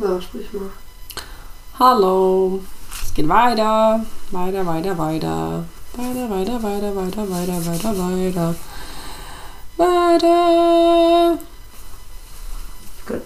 [0.00, 0.70] Ja, sprich mal.
[1.78, 2.60] Hallo.
[3.02, 4.00] Es geht weiter.
[4.30, 5.64] Weiter, weiter, weiter.
[5.94, 8.54] Weiter, weiter, weiter, weiter, weiter, weiter, weiter.
[9.76, 11.38] Weiter.
[13.06, 13.22] Gut.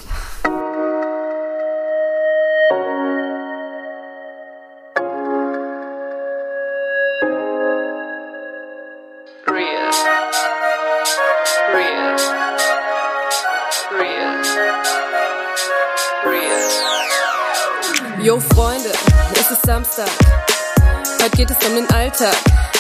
[22.14, 22.36] Alltag,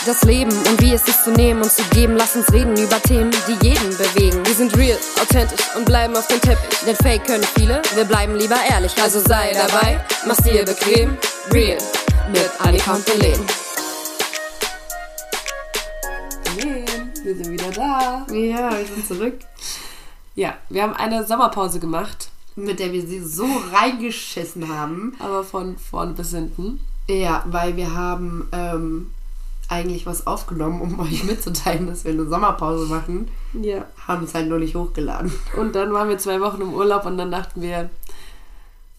[0.06, 2.14] das Leben und wie es ist zu nehmen und zu geben.
[2.16, 4.46] Lass uns reden über Themen, die jeden bewegen.
[4.46, 6.78] Wir sind real, authentisch und bleiben auf dem Teppich.
[6.86, 8.92] Denn Fake können viele, wir bleiben lieber ehrlich.
[9.02, 11.16] Also sei dabei, mach's dir bequem.
[11.52, 11.78] Real
[12.30, 13.40] mit Annika und Belen.
[17.24, 18.26] Wir sind wieder da.
[18.32, 19.40] Ja, wir sind zurück.
[20.36, 25.14] Ja, wir haben eine Sommerpause gemacht, Mit der wir sie so reingeschissen haben.
[25.18, 26.78] aber von vorne bis hinten.
[27.08, 29.10] Ja, weil wir haben ähm,
[29.68, 33.28] eigentlich was aufgenommen, um euch mitzuteilen, dass wir eine Sommerpause machen.
[33.60, 33.86] Ja.
[34.06, 35.32] Haben es halt nur nicht hochgeladen.
[35.56, 37.90] Und dann waren wir zwei Wochen im Urlaub und dann dachten wir,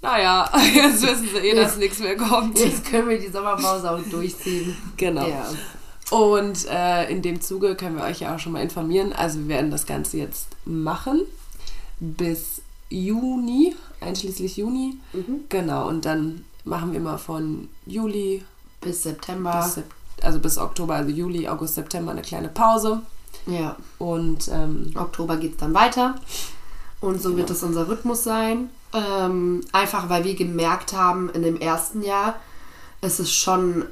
[0.01, 2.59] naja, jetzt wissen sie eh, dass nichts mehr kommt.
[2.59, 4.75] Jetzt können wir die Sommerpause auch durchziehen.
[4.97, 5.27] Genau.
[5.27, 5.49] Ja.
[6.11, 9.11] Und äh, in dem Zuge können wir euch ja auch schon mal informieren.
[9.13, 11.21] Also wir werden das Ganze jetzt machen
[11.99, 14.97] bis Juni, einschließlich Juni.
[15.49, 18.43] Genau, und dann machen wir mal von Juli
[18.81, 19.63] Bis September.
[19.63, 23.01] bis, Sep- also bis Oktober, also Juli, August, September eine kleine Pause.
[23.47, 23.75] ja.
[23.99, 26.15] Und ähm, Oktober geht es dann weiter.
[27.01, 28.69] Und so wird es unser Rhythmus sein.
[28.93, 32.35] Ähm, einfach weil wir gemerkt haben, in dem ersten Jahr,
[33.01, 33.85] es ist schon,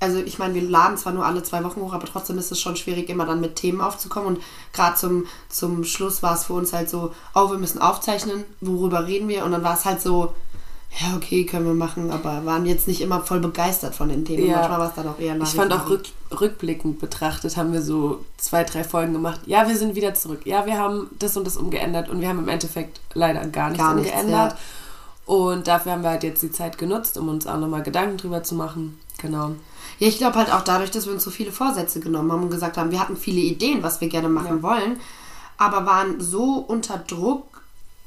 [0.00, 2.60] also ich meine, wir laden zwar nur alle zwei Wochen hoch, aber trotzdem ist es
[2.60, 4.36] schon schwierig, immer dann mit Themen aufzukommen.
[4.36, 8.44] Und gerade zum, zum Schluss war es für uns halt so, oh, wir müssen aufzeichnen,
[8.60, 9.44] worüber reden wir?
[9.44, 10.34] Und dann war es halt so,
[10.98, 14.46] ja, okay, können wir machen, aber waren jetzt nicht immer voll begeistert von den Themen.
[14.46, 14.56] Ja.
[14.56, 16.02] Manchmal war es dann auch eher ich fand auch rück,
[16.38, 19.40] rückblickend betrachtet, haben wir so zwei, drei Folgen gemacht.
[19.46, 20.40] Ja, wir sind wieder zurück.
[20.44, 23.84] Ja, wir haben das und das umgeändert und wir haben im Endeffekt leider gar nichts
[23.84, 24.56] Gar nichts, umgeändert.
[25.26, 28.42] Und dafür haben wir halt jetzt die Zeit genutzt, um uns auch nochmal Gedanken drüber
[28.42, 28.98] zu machen.
[29.18, 29.50] Genau.
[30.00, 32.50] Ja, ich glaube halt auch dadurch, dass wir uns so viele Vorsätze genommen haben und
[32.50, 34.98] gesagt haben, wir hatten viele Ideen, was wir gerne machen wollen,
[35.56, 37.62] aber waren so unter Druck,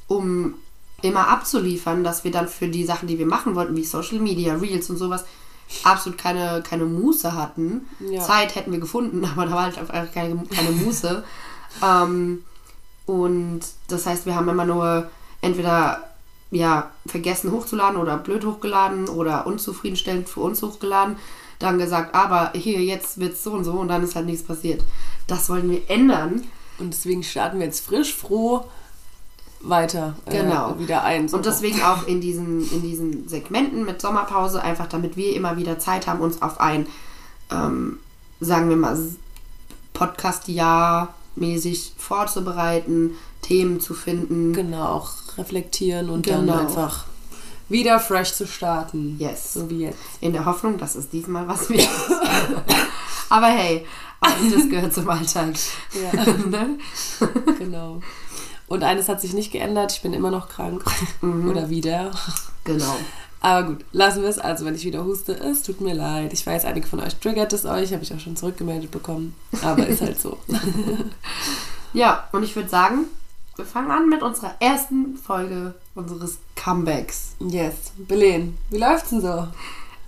[0.08, 0.56] um
[1.04, 4.56] immer abzuliefern, dass wir dann für die Sachen, die wir machen wollten, wie Social Media,
[4.56, 5.26] Reels und sowas,
[5.84, 7.88] absolut keine, keine Muße hatten.
[8.00, 8.22] Ja.
[8.22, 11.24] Zeit hätten wir gefunden, aber da war halt einfach keine, keine Muße.
[11.84, 12.44] ähm,
[13.06, 15.10] und das heißt, wir haben immer nur
[15.42, 16.04] entweder
[16.52, 21.18] ja, vergessen hochzuladen oder blöd hochgeladen oder unzufriedenstellend für uns hochgeladen.
[21.60, 24.84] Dann gesagt, aber hier, jetzt wird's so und so und dann ist halt nichts passiert.
[25.28, 26.44] Das wollen wir ändern.
[26.78, 28.66] Und deswegen starten wir jetzt frisch, froh
[29.64, 30.72] weiter Genau.
[30.76, 31.28] äh, wieder ein.
[31.28, 31.38] So.
[31.38, 35.80] Und deswegen auch in diesen, in diesen Segmenten mit Sommerpause, einfach damit wir immer wieder
[35.80, 36.88] Zeit haben, uns auf ein,
[37.52, 38.00] ähm,
[38.40, 38.98] sagen wir mal,
[39.94, 44.54] Podcast-Jahr mäßig vorzubereiten, Themen zu finden.
[44.54, 46.54] Genau, auch reflektieren und Genau.
[46.54, 47.06] dann einfach
[47.70, 49.16] wieder fresh zu starten.
[49.20, 49.54] Yes.
[49.54, 49.98] So wie jetzt.
[50.22, 51.88] In der Hoffnung, dass es diesmal was wird.
[53.30, 53.86] Aber hey,
[54.20, 55.56] auch das gehört zum Alltag.
[55.94, 56.78] Ja, ne?
[57.58, 58.02] genau.
[58.74, 60.84] Und eines hat sich nicht geändert, ich bin immer noch krank.
[61.22, 62.10] Oder wieder.
[62.64, 62.96] Genau.
[63.40, 64.40] Aber gut, lassen wir es.
[64.40, 66.34] Also, wenn ich wieder huste, es tut mir leid.
[66.34, 69.36] Ich weiß, einige von euch triggert es euch, habe ich auch schon zurückgemeldet bekommen.
[69.62, 70.40] Aber ist halt so.
[71.94, 73.06] Ja, und ich würde sagen,
[73.58, 77.36] wir fangen an mit unserer ersten Folge unseres Comebacks.
[77.40, 77.92] yes.
[77.96, 79.50] Belen, wie läuft's denn so?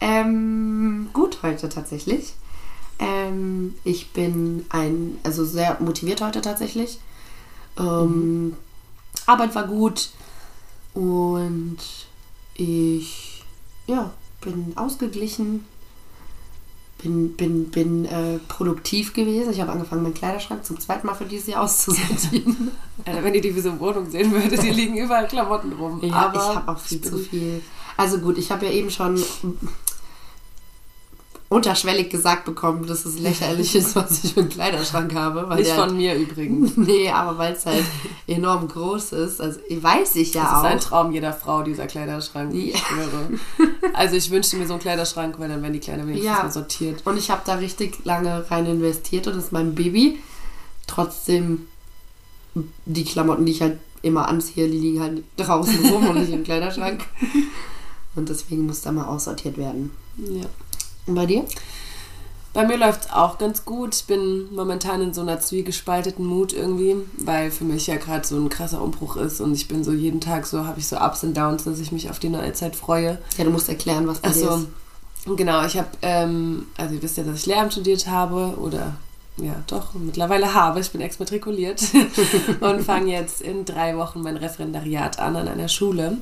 [0.02, 2.34] Ähm, gut heute tatsächlich.
[2.98, 6.98] Ähm, ich bin ein, also sehr motiviert heute tatsächlich.
[7.78, 8.56] Ähm,
[9.26, 10.10] Arbeit war gut
[10.94, 11.78] und
[12.54, 13.44] ich,
[13.88, 15.66] ja, bin ausgeglichen,
[17.02, 19.52] bin, bin, bin äh, produktiv gewesen.
[19.52, 22.72] Ich habe angefangen, meinen Kleiderschrank zum zweiten Mal für dieses Jahr auszusortieren.
[23.06, 26.00] Alter, wenn ihr die Vision Wohnung sehen würdet, hier liegen überall Klamotten rum.
[26.02, 27.62] Ja, Aber ich habe auch viel zu viel.
[27.98, 29.22] Also gut, ich habe ja eben schon
[31.48, 35.48] unterschwellig gesagt bekommen, dass es lächerlich ist, was ich für einen Kleiderschrank habe.
[35.48, 36.76] Weil Nicht von mir übrigens.
[36.78, 37.84] Nee, aber weil es halt
[38.28, 39.40] enorm groß ist.
[39.42, 40.84] Also weiß ich ja Das ist ein auch.
[40.84, 42.54] Traum jeder Frau, dieser Kleiderschrank.
[42.54, 42.80] Ich Ja.
[42.80, 43.30] schwöre.
[43.94, 46.44] Also ich wünschte mir so einen Kleiderschrank, weil dann wären die Kleider wenigstens Ja.
[46.44, 47.02] mal sortiert.
[47.06, 50.20] Und ich habe da richtig lange rein investiert und das ist mein Baby.
[50.88, 51.68] Trotzdem,
[52.86, 56.44] die Klamotten, die ich halt immer anziehe, die liegen halt draußen rum und nicht im
[56.44, 57.04] Kleiderschrank.
[58.18, 59.92] Und deswegen muss da mal aussortiert werden.
[60.16, 60.46] Ja.
[61.08, 61.46] Und bei dir?
[62.56, 63.94] Bei mir läuft es auch ganz gut.
[63.94, 68.38] Ich bin momentan in so einer zwiegespalteten Mut irgendwie, weil für mich ja gerade so
[68.38, 71.26] ein krasser Umbruch ist und ich bin so jeden Tag so, habe ich so Ups
[71.26, 73.18] und Downs, dass ich mich auf die neue Zeit freue.
[73.38, 74.68] Ja, du musst erklären, was dir Achso, ist.
[75.36, 78.96] genau, ich habe, ähm, also ihr wisst ja, dass ich Lehramt studiert habe oder
[79.36, 80.80] ja, doch, mittlerweile habe.
[80.80, 81.84] Ich bin exmatrikuliert
[82.62, 86.20] und fange jetzt in drei Wochen mein Referendariat an an einer Schule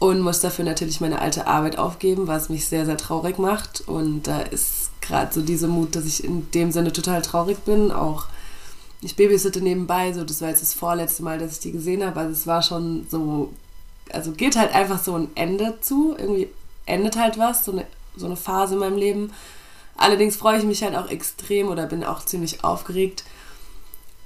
[0.00, 3.82] und muss dafür natürlich meine alte Arbeit aufgeben, was mich sehr, sehr traurig macht.
[3.86, 7.92] Und da ist gerade so diese Mut, dass ich in dem Sinne total traurig bin.
[7.92, 8.24] Auch
[9.02, 12.18] ich babysitte nebenbei, so das war jetzt das vorletzte Mal, dass ich die gesehen habe.
[12.18, 13.52] Also es war schon so,
[14.10, 16.14] also geht halt einfach so ein Ende zu.
[16.16, 16.48] Irgendwie
[16.86, 17.84] endet halt was, so eine,
[18.16, 19.34] so eine Phase in meinem Leben.
[19.98, 23.22] Allerdings freue ich mich halt auch extrem oder bin auch ziemlich aufgeregt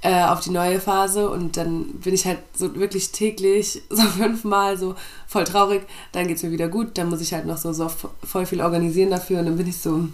[0.05, 4.77] äh, auf die neue Phase und dann bin ich halt so wirklich täglich so fünfmal
[4.77, 4.95] so
[5.27, 5.81] voll traurig,
[6.11, 7.89] dann geht es mir wieder gut, dann muss ich halt noch so, so
[8.23, 10.07] voll viel organisieren dafür und dann bin ich so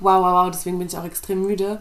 [0.00, 1.80] wow, wow, wow, deswegen bin ich auch extrem müde,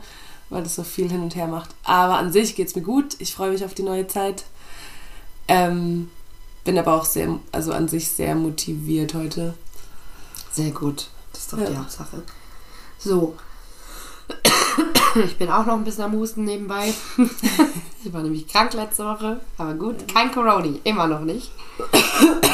[0.50, 1.70] weil das so viel hin und her macht.
[1.84, 4.46] Aber an sich geht es mir gut, ich freue mich auf die neue Zeit.
[5.50, 6.10] Ähm,
[6.64, 9.54] bin aber auch sehr, also an sich sehr motiviert heute.
[10.52, 11.10] Sehr gut.
[11.34, 11.70] Das ist doch Ja.
[11.70, 12.24] die Hauptsache.
[12.98, 13.36] So.
[15.26, 16.94] Ich bin auch noch ein bisschen am Husten nebenbei.
[18.04, 19.42] Ich war nämlich krank letzte Woche.
[19.58, 20.78] Aber gut, kein Corona.
[20.86, 21.52] Immer noch nicht.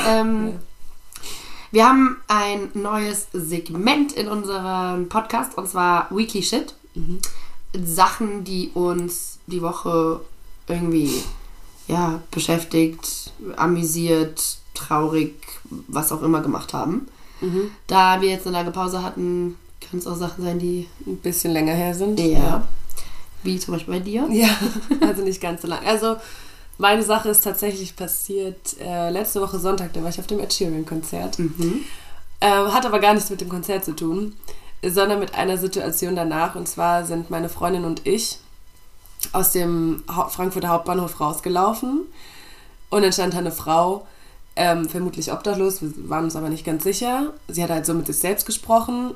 [0.08, 0.54] Ähm,
[1.70, 6.74] wir haben ein neues Segment in unserem Podcast und zwar Weekly Shit.
[7.74, 10.22] Sachen, die uns die Woche
[10.68, 11.22] irgendwie
[11.88, 15.36] ja, beschäftigt, amüsiert, traurig,
[15.88, 17.08] was auch immer gemacht haben.
[17.88, 19.58] Da wir jetzt eine lange Pause hatten,
[19.94, 22.20] können es auch Sachen sein, die Ein bisschen länger her sind.
[22.20, 22.68] ja.
[23.44, 24.26] Wie zum Beispiel bei dir.
[24.32, 24.48] Ja,
[25.02, 25.86] also nicht ganz so lang.
[25.86, 26.16] Also
[26.78, 30.52] meine Sache ist tatsächlich passiert äh, letzte Woche Sonntag, da war ich auf dem Ed
[30.54, 31.40] Sheeran-Konzert.
[31.40, 31.84] Mhm.
[32.42, 34.34] Ähm, hat aber gar nichts mit dem Konzert zu tun,
[34.82, 36.56] sondern mit einer Situation danach.
[36.56, 38.40] Und zwar sind meine Freundin und ich
[39.34, 42.08] aus dem Hau Frankfurter Hauptbahnhof rausgelaufen.
[42.90, 44.08] Und dann stand da eine Frau,
[44.56, 47.34] ähm, vermutlich obdachlos, wir waren uns aber nicht ganz sicher.
[47.50, 49.16] Sie hat halt so mit sich selbst gesprochen,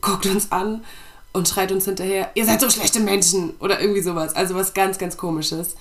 [0.00, 0.84] guckt uns an
[1.32, 4.34] und schreit uns hinterher, ihr seid so schlechte Menschen oder irgendwie sowas.
[4.34, 5.76] Also was ganz, ganz komisches.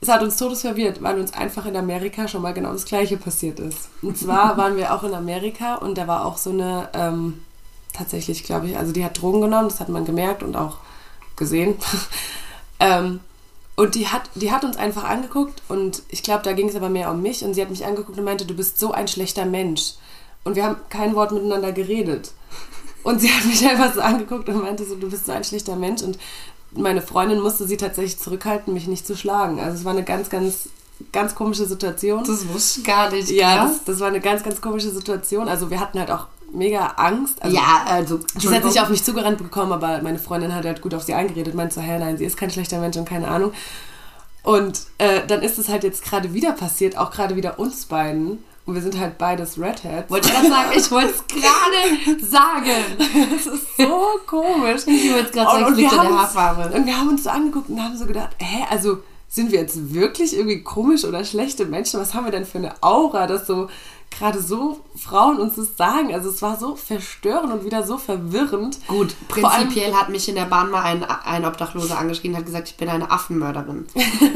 [0.00, 3.60] Es hat uns todesverwirrt, weil uns einfach in Amerika schon mal genau das Gleiche passiert
[3.60, 3.88] ist.
[4.02, 7.42] Und zwar waren wir auch in Amerika und da war auch so eine, ähm,
[7.92, 10.78] tatsächlich glaube ich, also die hat Drogen genommen, das hat man gemerkt und auch
[11.36, 11.76] gesehen.
[12.80, 13.20] ähm,
[13.76, 16.88] und die hat, die hat uns einfach angeguckt und ich glaube, da ging es aber
[16.88, 19.46] mehr um mich und sie hat mich angeguckt und meinte, du bist so ein schlechter
[19.46, 19.94] Mensch.
[20.44, 22.32] Und wir haben kein Wort miteinander geredet.
[23.04, 25.76] Und sie hat mich einfach so angeguckt und meinte so, du bist so ein schlechter
[25.76, 26.02] Mensch.
[26.02, 26.18] Und
[26.72, 29.60] meine Freundin musste sie tatsächlich zurückhalten, mich nicht zu schlagen.
[29.60, 30.68] Also es war eine ganz, ganz,
[31.12, 32.24] ganz komische Situation.
[32.24, 33.30] Das wusste ich gar nicht.
[33.30, 35.48] ja, das, das war eine ganz, ganz komische Situation.
[35.48, 37.42] Also wir hatten halt auch mega Angst.
[37.42, 38.20] Also ja, also.
[38.38, 41.14] Sie hat sich auf mich zugerannt bekommen, aber meine Freundin hat halt gut auf sie
[41.14, 43.52] eingeredet, meinte so, hä, nein, sie ist kein schlechter Mensch und keine Ahnung.
[44.42, 48.42] Und äh, dann ist es halt jetzt gerade wieder passiert, auch gerade wieder uns beiden.
[48.66, 50.08] Und wir sind halt beides Redheads.
[50.10, 52.70] Wollte ich gerade sagen, ich wollte es gerade sagen.
[53.36, 54.82] Das ist so komisch.
[54.86, 56.74] Ich wollte es gerade sagen, Und- und wir der Haarfarbe.
[56.76, 59.92] Und wir haben uns so angeguckt und haben so gedacht, hä, also sind wir jetzt
[59.92, 62.00] wirklich irgendwie komisch oder schlechte Menschen?
[62.00, 63.68] Was haben wir denn für eine Aura, dass so
[64.18, 66.14] gerade so Frauen uns das sagen?
[66.14, 68.78] Also es war so verstörend und wieder so verwirrend.
[68.88, 72.38] Gut, Vor allem- prinzipiell hat mich in der Bahn mal ein, ein Obdachloser angeschrien und
[72.38, 73.86] hat gesagt, ich bin eine Affenmörderin.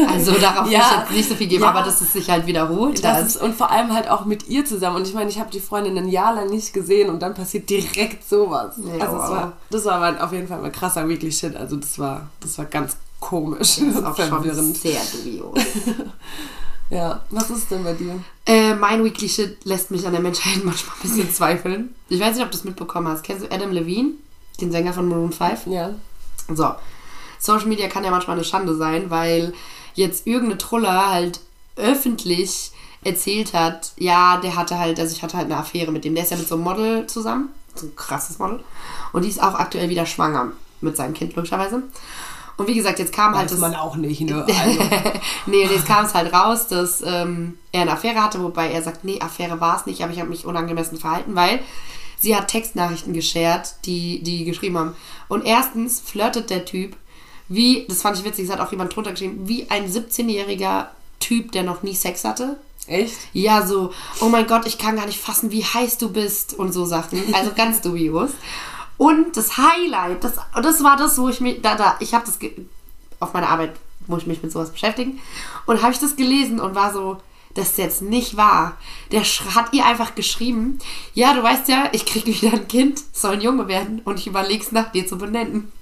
[0.08, 0.80] Also darauf Ja.
[0.80, 1.70] ich jetzt nicht so viel geben, Ja.
[1.70, 3.26] aber dass es sich halt wiederholt Das hat.
[3.26, 4.96] ist, und vor allem halt auch mit ihr zusammen.
[4.96, 7.70] Und ich meine, ich habe die Freundin ein Jahr lang nicht gesehen und dann passiert
[7.70, 8.74] direkt sowas.
[8.84, 9.30] Ja, also wow.
[9.30, 11.56] war, das war aber auf jeden Fall mal krasser Weekly Shit.
[11.56, 13.76] Also das war, das war ganz komisch.
[13.76, 14.76] Das ist auch schon verwirrend.
[14.76, 15.58] sehr dubios.
[16.90, 18.18] Ja, was ist denn bei dir?
[18.46, 21.94] Äh, mein Weekly Shit lässt mich an der Menschheit manchmal ein bisschen zweifeln.
[22.08, 23.24] Ich weiß nicht, ob du es mitbekommen hast.
[23.24, 24.12] Kennst du Adam Levine,
[24.60, 25.66] den Sänger von Maroon 5?
[25.66, 25.90] Ja.
[26.52, 26.74] So,
[27.38, 29.52] Social Media kann ja manchmal eine Schande sein, weil
[29.94, 31.40] jetzt irgendeine Truller halt
[31.76, 32.72] öffentlich
[33.04, 36.14] erzählt hat, ja, der hatte halt, also ich hatte halt eine Affäre mit dem.
[36.14, 38.60] Der ist ja mit so einem Model zusammen, so ein krasses Model.
[39.12, 41.82] Und die ist auch aktuell wieder schwanger mit seinem Kind, logischerweise.
[42.58, 43.60] Und wie gesagt, jetzt kam halt Weiß das.
[43.60, 44.44] man auch nicht, ne?
[44.60, 44.80] Also,
[45.46, 48.82] nee, und jetzt kam es halt raus, dass ähm, er eine Affäre hatte, wobei er
[48.82, 51.60] sagt, nee, Affäre war es nicht, aber ich habe mich unangemessen verhalten, weil
[52.18, 54.96] sie hat Textnachrichten geshared, die die geschrieben haben.
[55.28, 56.96] Und erstens flirtet der Typ
[57.48, 60.86] wie, das fand ich witzig, es hat auch jemand drunter geschrieben, wie ein 17-jähriger
[61.18, 62.58] Typ, der noch nie Sex hatte.
[62.86, 63.16] echt?
[63.32, 66.72] Ja, so, oh mein Gott, ich kann gar nicht fassen, wie heiß du bist und
[66.72, 67.34] so Sachen.
[67.34, 68.30] Also ganz dubios.
[68.98, 72.38] Und das Highlight, das, das war das, wo ich mich, da, da, ich habe das
[73.20, 73.74] auf meiner Arbeit,
[74.08, 75.20] muss ich mich mit sowas beschäftigen.
[75.66, 77.18] Und habe ich das gelesen und war so,
[77.54, 78.76] das ist jetzt nicht wahr.
[79.12, 80.78] Der hat ihr einfach geschrieben,
[81.14, 84.26] ja, du weißt ja, ich krieg wieder ein Kind, soll ein Junge werden und ich
[84.26, 85.72] überleg's nach dir zu benennen.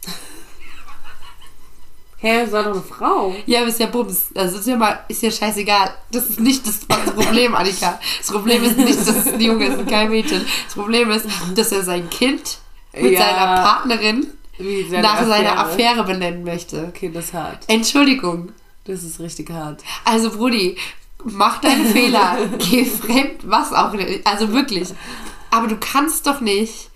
[2.18, 3.34] Hä, das war doch eine Frau.
[3.46, 4.28] Ja, aber ist ja Bums.
[4.34, 5.94] Also ist ja mal, ist ja scheißegal.
[6.10, 8.00] Das ist nicht das Problem, Annika.
[8.18, 10.44] Das Problem ist nicht, dass es ein Junge ist und kein Mädchen.
[10.64, 12.58] Das Problem ist, dass er sein Kind
[13.00, 13.20] mit Ja.
[13.20, 14.26] seiner Partnerin
[14.58, 15.92] Wie seine nach seiner Affäre.
[15.98, 16.86] Affäre benennen möchte.
[16.88, 17.58] Okay, das ist hart.
[17.68, 18.50] Entschuldigung.
[18.84, 19.82] Das ist richtig hart.
[20.04, 20.76] Also, Brudi,
[21.24, 22.36] mach deinen Fehler.
[22.58, 24.26] Geh fremd, was auch nicht.
[24.26, 24.88] Also wirklich.
[25.50, 26.90] Aber du kannst doch nicht.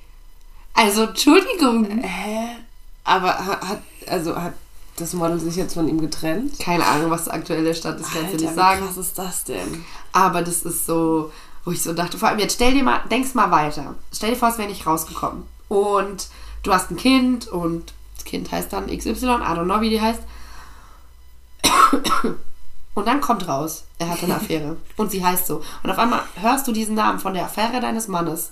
[0.74, 2.02] Also, Entschuldigung.
[2.02, 2.56] Hä?
[3.04, 4.52] Aber ha- hat, also hat
[4.96, 6.58] das Model sich jetzt von ihm getrennt?
[6.58, 8.84] Keine Ahnung, was der aktuelle Stand ist, kannst du nicht sagen.
[8.86, 9.84] krass ist das denn?
[10.12, 11.32] Aber das ist so,
[11.64, 13.94] wo ich so dachte, vor allem jetzt stell dir mal, denkst mal weiter.
[14.14, 15.44] Stell dir vor, es wäre nicht rausgekommen.
[15.70, 16.26] Und
[16.64, 19.14] du hast ein Kind und das Kind heißt dann XY, I
[19.56, 20.20] don't know, wie die heißt.
[22.94, 24.76] Und dann kommt raus, er hatte eine Affäre.
[24.96, 25.62] Und sie heißt so.
[25.82, 28.50] Und auf einmal hörst du diesen Namen von der Affäre deines Mannes.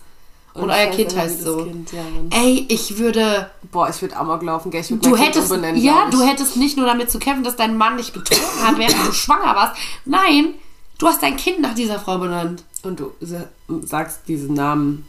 [0.54, 1.64] Und, ich euer Kind heißt so.
[1.64, 2.02] Kind, ja.
[2.30, 3.50] Ey, ich würde.
[3.70, 4.80] Boah, ich würde Amok laufen, gell?
[4.80, 7.76] Ich würde Du hättest, umbenennen, ja, du hättest nicht nur damit zu kämpfen, dass dein
[7.76, 9.76] Mann dich betrogen hat, während du schwanger warst.
[10.04, 10.54] Nein,
[10.98, 12.64] du hast dein Kind nach dieser Frau benannt.
[12.82, 13.48] Und du sa-
[13.82, 15.06] sagst diesen Namen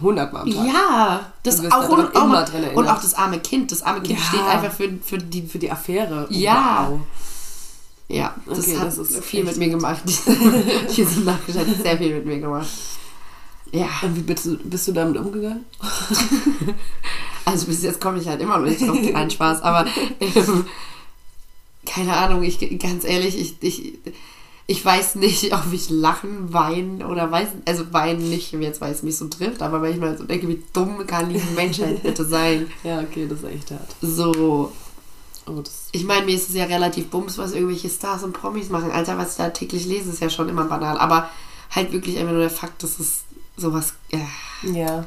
[0.00, 0.66] hundertmal am Tag.
[0.66, 3.72] Ja, das auch, und, auch, immer dran und auch das arme Kind.
[3.72, 4.24] Das arme Kind Ja.
[4.24, 5.42] steht einfach für, für die.
[5.42, 6.26] Für die Affäre.
[6.30, 6.88] Ja.
[6.90, 7.00] Wow.
[8.08, 10.02] Ja, das Okay, hat das ist viel mit mir gemacht.
[10.96, 12.68] Diese Nachricht hat sehr viel mit mir gemacht.
[13.70, 15.66] Ja, Und wie bist du, bist du damit umgegangen?
[17.44, 18.96] also bis jetzt komme ich halt immer noch nicht drauf.
[19.12, 19.86] Kein Spaß, aber
[20.20, 20.64] ähm,
[21.84, 23.98] keine Ahnung, ich ganz ehrlich, ich, ich,
[24.70, 29.02] ich weiß nicht, ob ich lachen, weinen oder weiß, also weinen nicht, jetzt weil es
[29.02, 32.24] mich so trifft, aber wenn ich mal so denke, wie dumm kann die Menschheit bitte
[32.24, 32.70] sein?
[32.84, 33.96] Ja, okay, das ist echt hart.
[34.00, 34.70] So,
[35.48, 38.90] Oh, Ich meine, mir ist es ja relativ bums, was irgendwelche Stars und Promis machen.
[38.90, 40.98] Alter, was ich da täglich lese, ist ja schon immer banal.
[40.98, 41.30] Aber
[41.70, 43.22] halt wirklich einfach nur der Fakt, dass es
[43.56, 43.94] sowas.
[44.10, 44.70] Ja.
[44.70, 45.04] ja.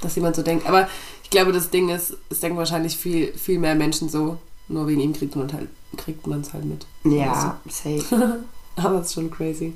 [0.00, 0.66] Dass jemand so denkt.
[0.66, 0.88] Aber
[1.22, 4.38] ich glaube, das Ding ist, es denken wahrscheinlich viel, viel mehr Menschen so.
[4.68, 5.68] Nur wegen ihm kriegt man halt,
[5.98, 6.86] kriegt man es halt mit.
[7.04, 8.44] Ja, safe.
[8.76, 9.74] Aber es ist schon crazy.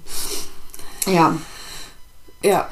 [1.07, 1.37] Ja.
[2.43, 2.69] Ja.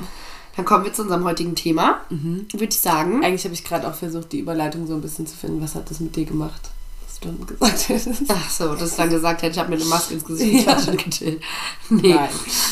[0.56, 2.00] Dann kommen wir zu unserem heutigen Thema.
[2.08, 3.22] Würde ich sagen.
[3.24, 5.60] Eigentlich habe ich gerade auch versucht, die Überleitung so ein bisschen zu finden.
[5.60, 6.70] Was hat das mit dir gemacht?
[7.06, 8.22] Was du dann gesagt hättest.
[8.28, 10.78] Ach so, dass ich dann gesagt hätte, ich habe mir eine Maske ins Gesicht Ja.
[10.78, 10.92] ja.
[10.94, 11.42] gechillt.
[11.90, 12.14] Nee.
[12.14, 12.28] Nein.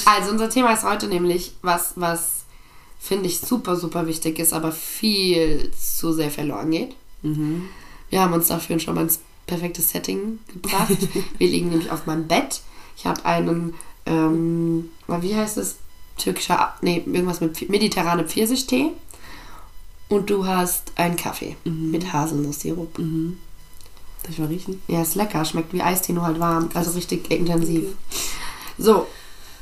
[0.06, 2.44] Also unser Thema ist heute nämlich was, was
[2.98, 6.96] finde ich super, super wichtig ist, aber viel zu sehr verloren geht.
[7.22, 7.68] Mhm.
[8.08, 10.96] Wir haben uns dafür schon mal ins perfekte Setting gebracht.
[11.36, 12.62] Wir liegen nämlich auf meinem Bett.
[12.96, 13.74] Ich habe einen,
[14.06, 15.76] ähm, wie heißt es?
[16.16, 18.90] Türkischer, nee, irgendwas mit mediterrane Pfirsichtee.
[20.08, 22.94] Und du hast einen Kaffee mit Haselnusssirup.
[22.96, 24.80] Darf ich mal riechen?
[24.86, 25.44] Ja, ist lecker.
[25.44, 26.68] Schmeckt wie Eistee, nur halt warm.
[26.74, 27.94] Also richtig intensiv.
[28.78, 29.06] So,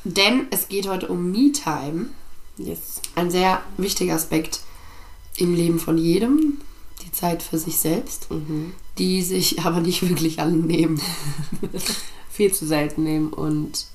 [0.04, 2.06] denn es geht heute um Me-Time.
[2.58, 3.00] Yes.
[3.14, 4.60] Ein sehr wichtiger Aspekt
[5.36, 6.58] im Leben von jedem.
[7.04, 8.28] Die Zeit für sich selbst,
[8.98, 11.00] die sich aber nicht wirklich alle nehmen.
[12.32, 13.86] Viel zu selten nehmen und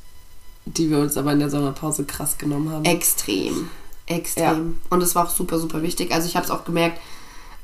[0.66, 2.86] die wir uns aber in der Sommerpause krass genommen haben.
[2.86, 3.70] Extrem.
[4.06, 4.80] Extrem.
[4.90, 6.12] Und es war auch super, super wichtig.
[6.14, 7.00] Also ich habe es auch gemerkt,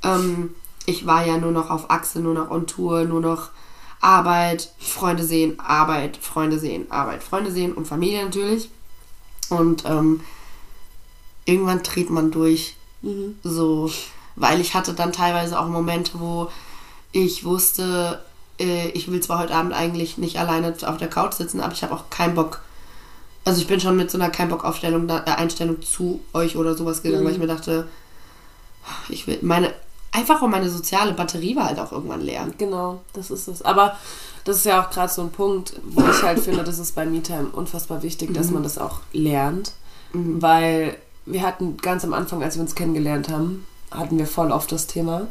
[0.04, 3.50] ähm, ich war ja nur noch auf Achse, nur noch on Tour, nur noch
[4.02, 8.70] Arbeit, Freunde sehen, Arbeit, Freunde sehen, Arbeit, Freunde sehen und Familie natürlich.
[9.50, 10.22] Und ähm,
[11.46, 12.76] irgendwann dreht man durch.
[13.02, 13.38] Mhm.
[13.44, 13.90] So,
[14.36, 16.50] weil ich hatte dann teilweise auch Momente, wo
[17.14, 18.24] ich wusste,
[18.64, 21.84] äh, ich will zwar heute Abend eigentlich nicht alleine auf der Couch sitzen, aber ich
[21.84, 22.62] habe auch keinen Bock.
[23.46, 26.76] Also ich bin schon mit so einer kein Bock Aufstellung, äh, Einstellung zu euch oder
[26.76, 27.28] sowas gegangen, Mhm.
[27.28, 27.88] weil ich mir dachte,
[29.10, 29.74] ich will meine
[30.12, 32.48] einfach auch meine soziale Batterie war halt auch irgendwann leer.
[32.60, 33.62] Genau, das ist es.
[33.64, 33.98] Aber
[34.46, 37.06] das ist ja auch gerade so ein Punkt, wo ich halt finde, das ist bei
[37.06, 39.72] MeTime unfassbar wichtig, dass man das auch lernt.
[40.14, 44.72] Weil wir hatten ganz am Anfang, als wir uns kennengelernt haben, hatten wir voll oft
[44.72, 45.28] das Thema.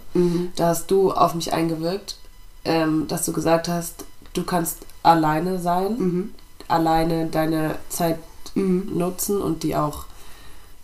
[0.56, 2.16] Da hast du auf mich eingewirkt,
[2.64, 4.04] ähm, dass du gesagt hast,
[4.34, 6.32] du kannst alleine sein,
[6.68, 8.18] alleine deine Zeit
[8.54, 10.04] nutzen und die auch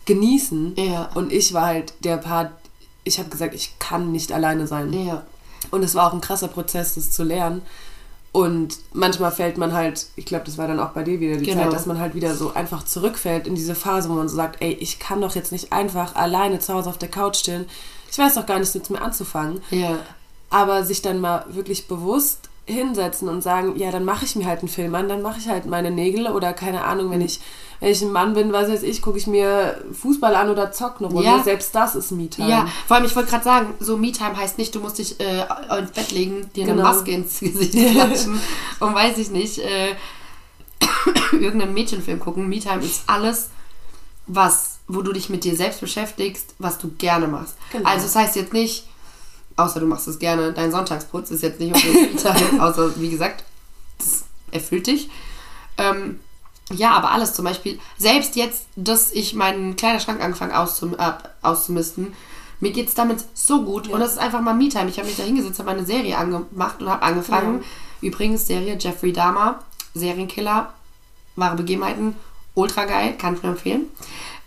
[0.07, 0.75] genießen.
[0.77, 1.11] Ja.
[1.15, 2.51] Und ich war halt der Part,
[3.05, 4.93] ich habe gesagt, ich kann nicht alleine sein.
[4.93, 5.25] Ja.
[5.71, 7.63] Und es war auch ein krasser Prozess, das zu lernen.
[8.33, 11.47] Und manchmal fällt man halt, ich glaube, das war dann auch bei dir wieder die
[11.47, 11.65] Genau.
[11.65, 14.61] Zeit, dass man halt wieder so einfach zurückfällt in diese Phase, wo man so sagt,
[14.61, 17.67] ey, ich kann doch jetzt nicht einfach alleine zu Hause auf der Couch chillen.
[18.11, 19.61] Ich weiß doch gar nicht, mit mir anzufangen.
[19.71, 19.99] Ja.
[20.51, 24.61] Aber sich dann mal wirklich bewusst hinsetzen und sagen, ja, dann mache ich mir halt
[24.61, 27.41] einen Film an, dann mache ich halt meine Nägel oder keine Ahnung, wenn ich,
[27.81, 30.97] wenn ich ein Mann bin, was weiß ich, gucke ich mir Fußball an oder zock
[30.99, 31.25] eine Runde.
[31.25, 31.43] Ja.
[31.43, 32.49] Selbst das ist Me-Time.
[32.49, 35.47] Ja, vor allem, ich wollte gerade sagen, so Me-Time heißt nicht, du musst dich äh,
[35.79, 36.85] ins Bett legen, dir eine Genau.
[36.85, 38.39] Maske ins Gesicht klatschen
[38.81, 39.95] und weiß ich nicht, äh,
[41.33, 42.49] irgendeinen Mädchenfilm gucken.
[42.49, 43.49] Me-Time ist alles,
[44.27, 47.57] was, wo du dich mit dir selbst beschäftigst, was du gerne machst.
[47.73, 47.89] Genau.
[47.89, 48.87] Also das heißt jetzt nicht,
[49.59, 53.45] außer du machst es gerne, dein Sonntagsputz ist jetzt nicht unbedingt Me-Time, außer wie gesagt,
[53.99, 55.11] das erfüllt dich.
[55.77, 56.21] Ähm,
[56.71, 61.13] ja, aber alles zum Beispiel, selbst jetzt, dass ich meinen Kleiderschrank angefangen auszum äh,
[61.43, 62.15] auszumisten,
[62.61, 64.89] mir geht's damit so gut und das ist einfach mal Me-Time.
[64.89, 67.63] Ich habe mich da hingesetzt, habe meine Serie angemacht und habe angefangen.
[68.01, 69.61] Übrigens, Serie Jeffrey Dahmer,
[69.95, 70.73] Serienkiller,
[71.37, 72.17] wahre Begebenheiten,
[72.55, 73.87] ultra geil, kann ich nur empfehlen.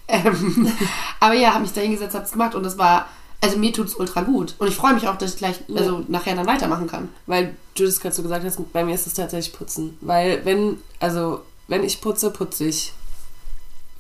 [0.07, 0.71] Ähm,
[1.19, 3.07] aber ja, habe mich da hingesetzt, habe es gemacht und das war,
[3.41, 4.55] also mir tut's ultra gut.
[4.59, 7.09] Und ich freue mich auch, dass ich gleich, also nachher dann weitermachen kann.
[7.25, 9.97] Weil du das gerade so gesagt hast, bei mir ist es tatsächlich Putzen.
[10.01, 12.93] Weil wenn, also wenn ich putze, putze ich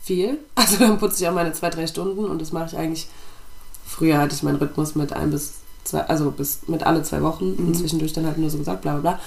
[0.01, 0.39] viel.
[0.55, 3.07] Also dann putze ich auch meine zwei, drei Stunden und das mache ich eigentlich.
[3.85, 7.53] Früher hatte ich meinen Rhythmus mit ein bis zwei, also bis mit alle zwei Wochen
[7.55, 9.19] und zwischendurch dann halt nur so gesagt, bla bla bla.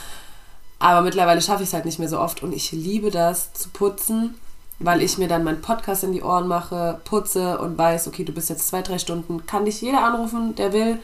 [0.79, 3.69] Aber mittlerweile schaffe ich es halt nicht mehr so oft und ich liebe das zu
[3.71, 4.37] putzen,
[4.85, 8.33] weil ich mir dann meinen Podcast in die Ohren mache, putze und weiß, okay, du
[8.33, 10.99] bist jetzt zwei, drei Stunden, kann dich jeder anrufen, der will.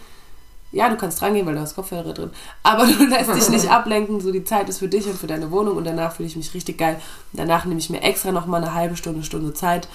[0.73, 2.31] Ja, du kannst rangehen, weil du hast Kopfhörer drin.
[2.63, 4.21] Aber du lässt dich nicht ablenken.
[4.21, 6.53] So die Zeit ist für dich und für deine Wohnung und danach fühle ich mich
[6.55, 7.01] richtig geil.
[7.33, 9.89] Und danach nehme ich mir extra nochmal eine halbe Stunde, Stunde Zeit,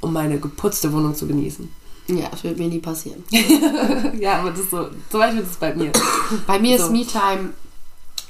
[0.00, 1.68] um meine geputzte Wohnung zu genießen.
[2.08, 3.24] Ja, das wird mir nie passieren.
[4.20, 5.92] ja, aber das ist so, zum Beispiel ist es bei mir.
[6.46, 6.84] Bei mir So.
[6.84, 7.50] ist Me-Time,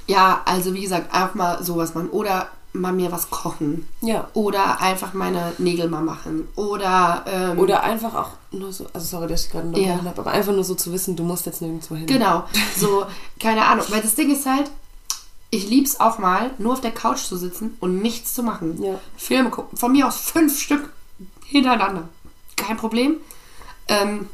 [0.06, 2.10] ja, also wie gesagt, einfach mal sowas machen.
[2.10, 3.86] Oder mal mir was kochen.
[4.00, 4.28] Ja.
[4.34, 6.48] Oder einfach meine Nägel mal machen.
[6.56, 10.04] Oder, ähm, Oder einfach auch nur so, also sorry, dass ich gerade unterbrochen Ja.
[10.04, 12.06] habe, aber einfach nur so zu wissen, du musst jetzt nirgendwo hin.
[12.06, 12.44] genau,
[12.76, 13.04] so,
[13.38, 13.84] keine Ahnung.
[13.90, 14.70] Weil das Ding ist halt,
[15.50, 18.82] ich lieb's auch mal, nur auf der Couch zu sitzen und nichts zu machen.
[18.82, 18.98] Ja.
[19.18, 19.76] Filme gucken.
[19.76, 20.90] Von mir aus fünf Stück
[21.44, 22.08] hintereinander.
[22.56, 23.16] Kein Problem.
[23.88, 24.28] Ähm,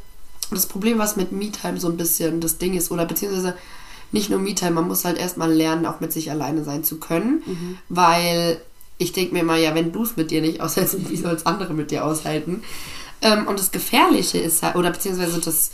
[0.52, 3.54] das Problem, was mit Me-Time so ein bisschen das Ding ist, oder beziehungsweise
[4.12, 7.42] nicht nur Me-Time, man muss halt erstmal lernen, auch mit sich alleine sein zu können,
[7.88, 8.60] weil
[8.98, 11.46] ich denke mir immer, ja, wenn du es mit dir nicht aushältst, wie soll es
[11.46, 12.62] andere mit dir aushalten?
[13.22, 15.70] Ähm, und das Gefährliche ist halt, oder beziehungsweise das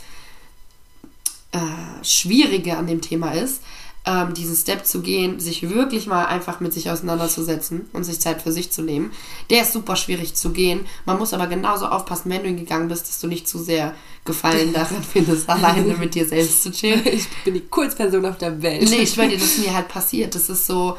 [1.51, 3.61] äh, Schwierige an dem Thema ist,
[4.05, 8.41] ähm, diesen Step zu gehen, sich wirklich mal einfach mit sich auseinanderzusetzen und sich Zeit
[8.41, 9.11] für sich zu nehmen.
[9.49, 10.85] Der ist super schwierig zu gehen.
[11.05, 13.93] Man muss aber genauso aufpassen, wenn du ihn gegangen bist, dass du nicht zu sehr
[14.23, 17.01] Gefallen daran findest, alleine mit dir selbst zu chillen.
[17.05, 18.89] Ich bin die coolste Person auf der Welt.
[18.89, 20.35] Nee, ich dir, das ist mir halt passiert.
[20.35, 20.97] Das ist so,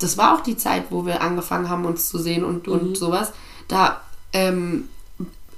[0.00, 3.32] das war auch die Zeit, wo wir angefangen haben, uns zu sehen und, und sowas.
[3.68, 4.00] Da,
[4.32, 4.88] ähm,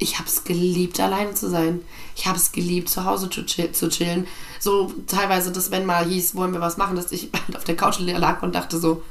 [0.00, 1.82] ich habe es geliebt, alleine zu sein.
[2.16, 4.26] Ich habe es geliebt, zu Hause zu, chill, zu chillen.
[4.58, 7.76] So teilweise, dass wenn mal hieß, wollen wir was machen, dass ich halt auf der
[7.76, 9.02] Couch lag und dachte so,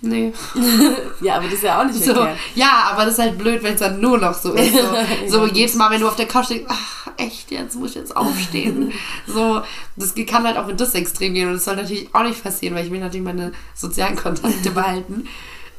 [0.00, 0.32] nee.
[1.20, 2.38] Ja, aber das ist ja auch nicht So, verkehrt.
[2.56, 4.74] ja, aber das ist halt blöd, wenn es dann nur noch so ist.
[4.74, 4.86] So,
[5.28, 8.16] so jedes Mal, wenn du auf der Couch denkst, ach, echt, jetzt muss ich jetzt
[8.16, 8.92] aufstehen.
[9.28, 9.62] so,
[9.94, 12.74] das kann halt auch in das Extrem gehen und das soll natürlich auch nicht passieren,
[12.74, 15.28] weil ich will natürlich meine sozialen Kontakte behalten.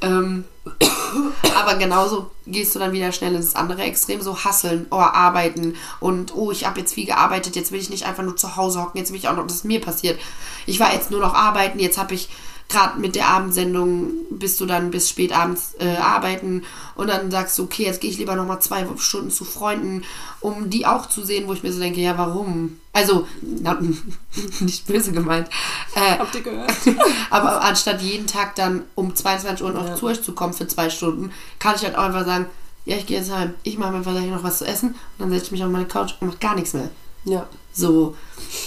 [0.01, 0.45] Ähm,
[1.55, 6.35] aber genauso gehst du dann wieder schnell ins andere Extrem, so hasseln, oh, arbeiten und
[6.35, 8.99] oh, ich habe jetzt viel gearbeitet, jetzt will ich nicht einfach nur zu Hause hocken,
[8.99, 10.19] jetzt will ich auch noch, das ist mir passiert.
[10.65, 12.29] Ich war jetzt nur noch arbeiten, jetzt habe ich
[12.69, 16.63] gerade mit der Abendsendung bist du dann bis spät abends äh, arbeiten
[16.95, 20.03] und dann sagst du, okay, jetzt gehe ich lieber noch mal zwei Stunden zu Freunden,
[20.41, 22.79] um die auch zu sehen, wo ich mir so denke, ja, warum?
[22.91, 23.79] Also, na,
[24.59, 25.47] nicht böse gemeint.
[25.95, 26.73] Äh, Habt ihr gehört?
[27.29, 30.89] aber anstatt jeden Tag dann um 22 Uhr noch zu euch zu kommen für zwei
[30.89, 32.47] Stunden, kann ich halt auch einfach sagen,
[32.85, 35.29] ja, ich gehe jetzt heim, ich mache mir vielleicht noch was zu essen und dann
[35.29, 36.89] setze ich mich auf meine Couch und mache gar nichts mehr.
[37.25, 37.47] Ja.
[37.73, 38.15] So.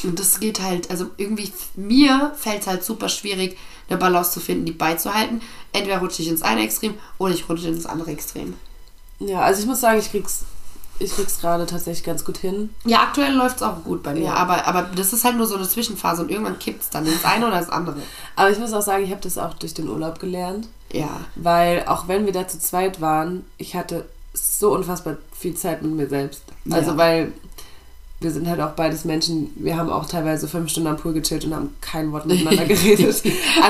[0.05, 3.57] Und das geht halt, also irgendwie, mir fällt es halt super schwierig,
[3.91, 5.43] eine Balance zu finden, die beizuhalten.
[5.73, 8.55] Entweder rutsche ich ins eine Extrem oder ich rutsche ins andere Extrem.
[9.19, 10.45] Ja, also ich muss sagen, ich krieg's,
[10.99, 12.71] ich krieg's gerade tatsächlich ganz gut hin.
[12.85, 14.35] Ja, aktuell läuft es auch gut bei mir, Ja.
[14.35, 17.25] aber, aber das ist halt nur so eine Zwischenphase und irgendwann kippt es dann ins
[17.25, 17.97] eine oder ins andere.
[18.37, 20.69] Aber ich muss auch sagen, ich habe das auch durch den Urlaub gelernt.
[20.93, 21.21] Ja.
[21.35, 25.93] Weil auch wenn wir da zu zweit waren, ich hatte so unfassbar viel Zeit mit
[25.93, 26.43] mir selbst.
[26.71, 26.97] Also Ja.
[26.97, 27.33] weil
[28.21, 31.45] wir sind halt auch beides Menschen, wir haben auch teilweise fünf Stunden am Pool gechillt
[31.47, 33.07] und haben kein Wort miteinander geredet.
[33.09, 33.23] Also,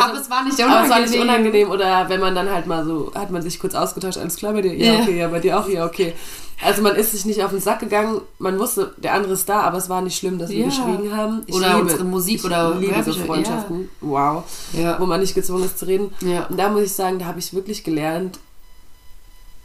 [0.04, 1.68] aber es war nicht aber es war nicht unangenehm.
[1.68, 4.52] unangenehm oder wenn man dann halt mal so, hat man sich kurz ausgetauscht, alles klar
[4.52, 4.74] bei dir?
[4.74, 5.00] Ja, Ja.
[5.02, 6.14] okay, ja, bei dir auch, ja, okay.
[6.62, 9.60] Also man ist sich nicht auf den Sack gegangen, man wusste, der andere ist da,
[9.60, 10.64] aber es war nicht schlimm, dass wir Ja.
[10.66, 11.42] geschwiegen haben.
[11.46, 13.88] Ich Oder unsere Musik oder liebe so Freundschaften.
[14.02, 14.42] Wow.
[14.74, 15.00] Ja.
[15.00, 16.12] Wo man nicht gezwungen ist zu reden.
[16.20, 16.46] Ja.
[16.50, 18.38] Und da muss ich sagen, da habe ich wirklich gelernt,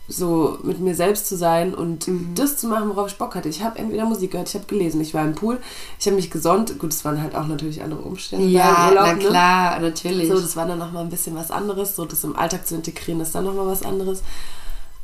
[0.08, 2.36] so mit mir selbst zu sein und Mhm.
[2.36, 3.50] das zu machen, worauf ich Bock hatte.
[3.50, 5.60] Ich habe entweder Musik gehört, ich habe gelesen, ich war im Pool,
[6.00, 6.78] ich habe mich gesonnt.
[6.78, 8.46] Gut, es waren halt auch natürlich andere Umstände.
[8.46, 9.20] Ja, Urlaub, na ne?
[9.20, 10.28] klar, natürlich.
[10.30, 11.96] So, das war dann nochmal ein bisschen was anderes.
[11.96, 14.22] So, das im Alltag zu integrieren, ist dann nochmal was anderes.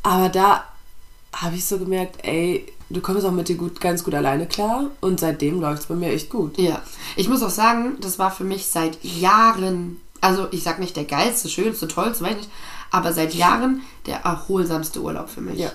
[0.04, 0.64] Aber da
[1.34, 4.86] habe ich so gemerkt, ey, du kommst auch mit dir gut, ganz gut alleine klar.
[5.00, 6.58] Und seitdem läuft es bei mir echt gut.
[6.58, 6.82] Ja,
[7.16, 11.06] ich muss auch sagen, das war für mich seit Jahren, also ich sag nicht der
[11.06, 12.50] geilste, schönste, tollste, weiß ich nicht,
[12.92, 15.60] aber seit Jahren der erholsamste Urlaub für mich.
[15.60, 15.72] Ja,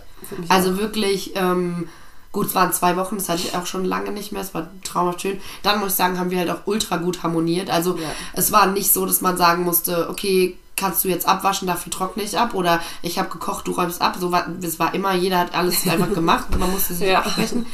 [0.49, 1.89] also wirklich, ähm,
[2.33, 4.69] gut, es waren zwei Wochen, das hatte ich auch schon lange nicht mehr, es war
[4.85, 5.41] traumhaft schön.
[5.63, 7.71] Dann muss ich sagen, haben wir halt auch ultra gut harmoniert.
[7.71, 8.09] Also Ja.
[8.35, 12.23] es war nicht so, dass man sagen musste, okay, kannst du jetzt abwaschen, dafür trockne
[12.23, 14.17] ich ab oder ich habe gekocht, du räumst ab.
[14.21, 17.21] So war, es war immer, jeder hat alles einfach gemacht und man musste sich Ja.
[17.21, 17.65] absprechen.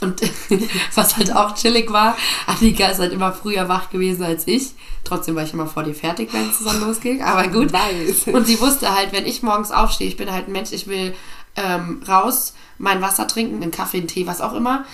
[0.00, 0.20] Und
[0.94, 4.70] was halt auch chillig war, Annika ist halt immer früher wach gewesen als ich.
[5.04, 7.22] Trotzdem war ich immer vor dir fertig, wenn es zusammen losging.
[7.22, 7.72] Aber gut.
[7.72, 8.28] Weiß.
[8.32, 11.14] Und sie wusste halt, wenn ich morgens aufstehe, ich bin halt ein Mensch, ich will
[11.56, 14.84] ähm, raus, mein Wasser trinken, einen Kaffee, einen Tee, was auch immer.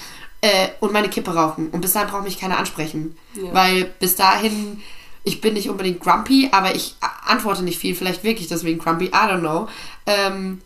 [0.41, 1.69] Äh, und meine Kippe rauchen.
[1.71, 3.17] Und bis dahin braucht mich keiner ansprechen.
[3.35, 3.55] Ja.
[3.55, 4.83] Weil bis dahin,
[5.25, 7.95] ich bin nicht unbedingt grumpy, aber ich antworte nicht viel.
[7.95, 9.69] Vielleicht wirklich deswegen grumpy, I don't know.
[10.07, 10.61] Ähm,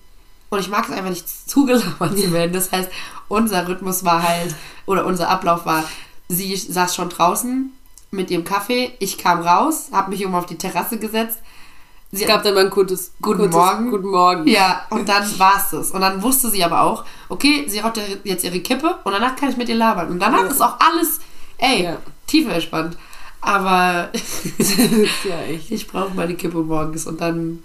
[0.50, 2.52] und ich mag es einfach nicht zugelabert zu werden.
[2.52, 2.90] Das heißt,
[3.28, 4.54] unser Rhythmus war halt,
[4.86, 5.84] oder unser Ablauf war,
[6.28, 7.72] sie saß schon draußen
[8.10, 11.38] mit ihrem Kaffee, ich kam raus, habe mich oben auf die Terrasse gesetzt.
[12.12, 13.90] Sie Es gab dann mal ein gutes, Guten kurzes Morgen.
[13.92, 14.48] Guten Morgen.
[14.48, 15.92] ja, und dann war es das.
[15.92, 19.50] Und dann wusste sie aber auch, okay, sie raucht jetzt ihre Kippe und danach kann
[19.50, 20.08] ich mit ihr labern.
[20.08, 20.46] Und danach Ja.
[20.48, 21.20] ist auch alles,
[21.58, 21.98] ey, Ja.
[22.26, 22.96] tiefenentspannt.
[23.40, 27.62] Aber Das ist ja ich brauche meine Kippe morgens und dann,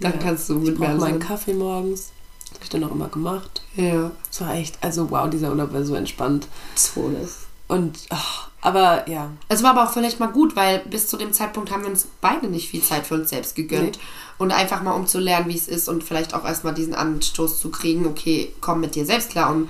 [0.00, 0.18] dann Ja.
[0.18, 1.20] kannst du Ich mit mir brauche meinen.
[1.20, 2.10] Kaffee morgens.
[2.56, 3.62] Habe ich dann auch immer gemacht.
[3.74, 6.48] Ja, Es war echt, also wow, dieser Urlaub war so entspannt.
[6.94, 7.46] Todes.
[7.68, 11.32] Und, ach, aber ja, Es war aber auch vielleicht mal gut, weil bis zu dem
[11.32, 13.96] Zeitpunkt haben wir uns beide nicht viel Zeit für uns selbst gegönnt.
[13.96, 14.02] Nee.
[14.38, 17.60] Und einfach mal um zu lernen, wie es ist und vielleicht auch erstmal diesen Anstoß
[17.60, 19.68] zu kriegen, okay, komm mit dir selbst klar und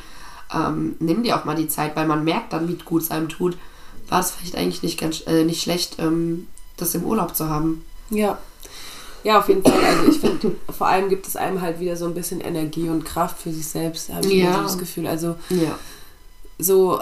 [0.55, 3.29] ähm, nimm dir auch mal die Zeit, weil man merkt dann, wie gut es einem
[3.29, 3.57] tut.
[4.09, 6.47] War es vielleicht eigentlich nicht ganz äh, nicht schlecht, ähm,
[6.77, 7.85] das im Urlaub zu haben.
[8.11, 8.39] ja.
[9.25, 9.85] Ja, auf jeden Fall.
[9.85, 13.05] Also ich finde, vor allem gibt es einem halt wieder so ein bisschen Energie und
[13.05, 14.55] Kraft für sich selbst, habe ich Ja.
[14.55, 15.07] so das Gefühl.
[15.07, 15.79] Also Ja.
[16.59, 17.01] so,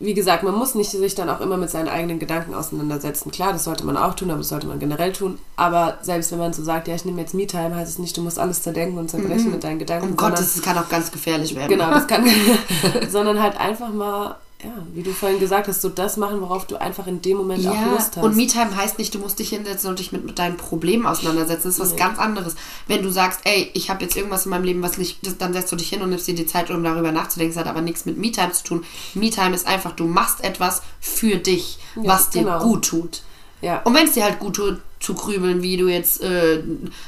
[0.00, 3.30] wie gesagt, man muss nicht sich dann auch immer mit seinen eigenen Gedanken auseinandersetzen.
[3.30, 5.38] Klar, das sollte man auch tun, aber das sollte man generell tun.
[5.56, 8.22] Aber selbst wenn man so sagt, ja, ich nehme jetzt Me-Time, heißt es nicht, du
[8.22, 10.06] musst alles zerdenken und zerbrechen mit deinen Gedanken.
[10.10, 11.68] Um sondern- Gottes, es kann auch ganz gefährlich werden.
[11.70, 12.24] Genau, das kann.
[13.10, 16.76] sondern halt einfach mal, ja, wie du vorhin gesagt hast, so das machen, worauf du
[16.80, 18.24] einfach in dem Moment auch Ja, Lust hast.
[18.24, 21.64] und Me-Time heißt nicht, du musst dich hinsetzen und dich mit, mit deinen Problemen auseinandersetzen.
[21.68, 21.98] Das ist was Nee.
[21.98, 22.54] ganz anderes.
[22.86, 25.52] Wenn du sagst, ey, ich habe jetzt irgendwas in meinem Leben, was nicht, das, dann
[25.52, 27.52] setzt du dich hin und nimmst dir die Zeit, um darüber nachzudenken.
[27.52, 28.84] Es hat aber nichts mit Me-Time zu tun.
[29.14, 32.58] Me-Time ist einfach, du machst etwas für dich, Ja, was dir genau.
[32.60, 33.22] gut tut.
[33.60, 33.80] ja.
[33.84, 36.62] Und wenn es dir halt gut tut, zu krümeln, wie du jetzt äh,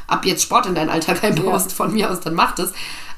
[0.06, 1.76] ab jetzt Sport in deinen Alltag einbaust, Ja.
[1.76, 2.72] von mir aus, dann mach das.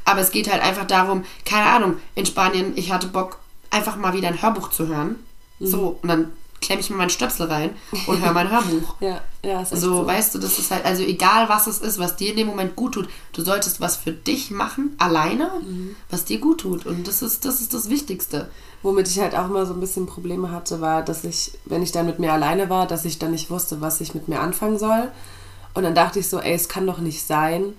[0.04, 3.38] Aber es geht halt einfach darum, keine Ahnung, in Spanien, ich hatte Bock,
[3.70, 5.16] einfach mal wieder ein Hörbuch zu hören.
[5.58, 5.66] Mhm.
[5.66, 7.70] So, und dann klemme ich mir meinen Stöpsel rein
[8.08, 8.96] und höre mein Hörbuch.
[9.00, 10.06] ja, ja, ist echt So, so.
[10.06, 12.74] weißt du, das ist halt, also egal was es ist, was dir in dem Moment
[12.74, 15.94] gut tut, du solltest was für dich machen, alleine, Mhm.
[16.10, 16.84] was dir gut tut.
[16.86, 18.50] Und das ist, das ist das Wichtigste.
[18.82, 21.92] Womit ich halt auch immer so ein bisschen Probleme hatte, war, dass ich, wenn ich
[21.92, 24.78] dann mit mir alleine war, dass ich dann nicht wusste, was ich mit mir anfangen
[24.78, 25.10] soll.
[25.74, 27.74] Und dann dachte ich so, ey, es kann doch nicht sein,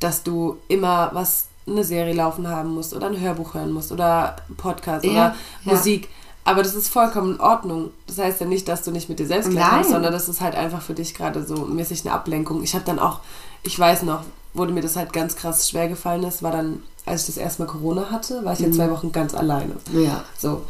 [0.00, 4.36] dass du immer was, eine Serie laufen haben musst oder ein Hörbuch hören musst oder
[4.56, 5.72] Podcast Ja, oder ja.
[5.72, 6.08] Musik.
[6.44, 7.90] Aber das ist vollkommen in Ordnung.
[8.06, 10.56] Das heißt ja nicht, dass du nicht mit dir selbst klarkommst, sondern das ist halt
[10.56, 12.64] einfach für dich gerade so mäßig eine Ablenkung.
[12.64, 13.20] Ich habe dann auch,
[13.62, 17.22] ich weiß noch, wurde mir das halt ganz krass schwer gefallen ist, war dann, als
[17.22, 19.76] ich das erste Mal Corona hatte, war ich ja zwei Wochen ganz alleine.
[19.92, 20.24] Ja.
[20.36, 20.62] So.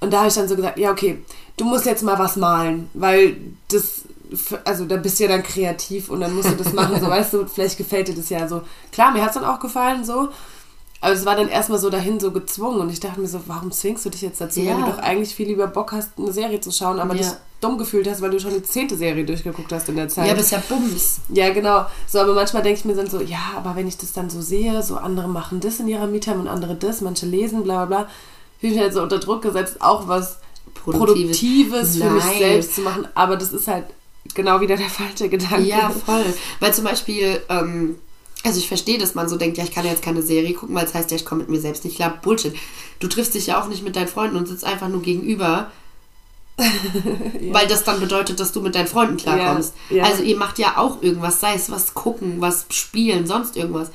[0.00, 1.22] Und da habe ich dann so gesagt, ja, okay,
[1.56, 3.36] du musst jetzt mal was malen, weil
[3.68, 4.02] das,
[4.64, 7.32] also da bist du ja dann kreativ und dann musst du das machen, so weißt
[7.34, 8.62] du, vielleicht gefällt dir das ja so.
[8.92, 10.28] Klar, mir hat es dann auch gefallen, so.
[11.02, 13.70] Aber es war dann erstmal so dahin so gezwungen und ich dachte mir so, warum
[13.70, 14.76] zwingst du dich jetzt dazu, wenn Ja.
[14.76, 17.20] du doch eigentlich viel lieber Bock hast, eine Serie zu schauen, aber Ja.
[17.22, 20.26] dich dumm gefühlt hast, weil du schon die zehnte Serie durchgeguckt hast in der Zeit.
[20.26, 21.20] Ja, aber ist ja Bums.
[21.28, 21.84] Ja, genau.
[22.08, 24.40] So, aber manchmal denke ich mir dann so, ja, aber wenn ich das dann so
[24.40, 28.02] sehe, so andere machen das in ihrer Meetime und andere das, manche lesen, bla bla
[28.04, 28.08] bla,
[28.58, 30.38] fühle ich mich halt so unter Druck gesetzt, auch was
[30.74, 31.38] Produktives.
[31.38, 33.06] Produktives, für mich selbst zu machen.
[33.14, 33.84] Aber das ist halt
[34.34, 35.62] genau wieder der falsche Gedanke.
[35.62, 36.24] Ja, voll.
[36.60, 37.96] Weil zum Beispiel, ähm,
[38.44, 40.74] also ich verstehe, dass man so denkt, ja, ich kann ja jetzt keine Serie gucken,
[40.74, 42.18] weil es heißt ja, ich komme mit mir selbst nicht klar.
[42.22, 42.54] Bullshit.
[43.00, 45.70] Du triffst dich ja auch nicht mit deinen Freunden und sitzt einfach nur gegenüber,
[47.52, 49.74] weil das dann bedeutet, dass du mit deinen Freunden klarkommst.
[49.90, 50.04] Ja, ja.
[50.04, 53.90] Also ihr macht ja auch irgendwas, sei es was gucken, was spielen, sonst irgendwas.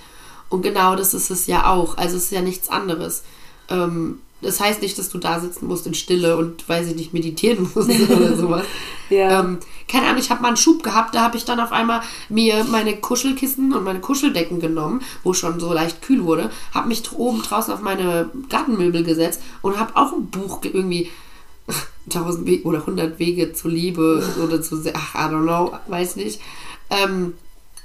[0.49, 1.97] Und genau das ist es ja auch.
[1.97, 3.23] Also es ist ja nichts anderes.
[3.69, 7.13] Ähm, das heißt nicht, dass du da sitzen musst in Stille und, weiß ich nicht,
[7.13, 8.65] meditieren musst oder sowas.
[9.09, 9.39] Ja.
[9.41, 12.01] Ähm, keine Ahnung, ich habe mal einen Schub gehabt, da habe ich dann auf einmal
[12.29, 17.03] mir meine Kuschelkissen und meine Kuscheldecken genommen, wo schon so leicht kühl wurde, habe mich
[17.11, 21.09] oben draußen auf meine Gartenmöbel gesetzt und habe auch ein Buch ge- irgendwie
[22.07, 26.41] 1000 Wege oder 100 Wege zur Liebe oder zu, ach, I don't know, weiß nicht.
[26.89, 27.33] Ähm,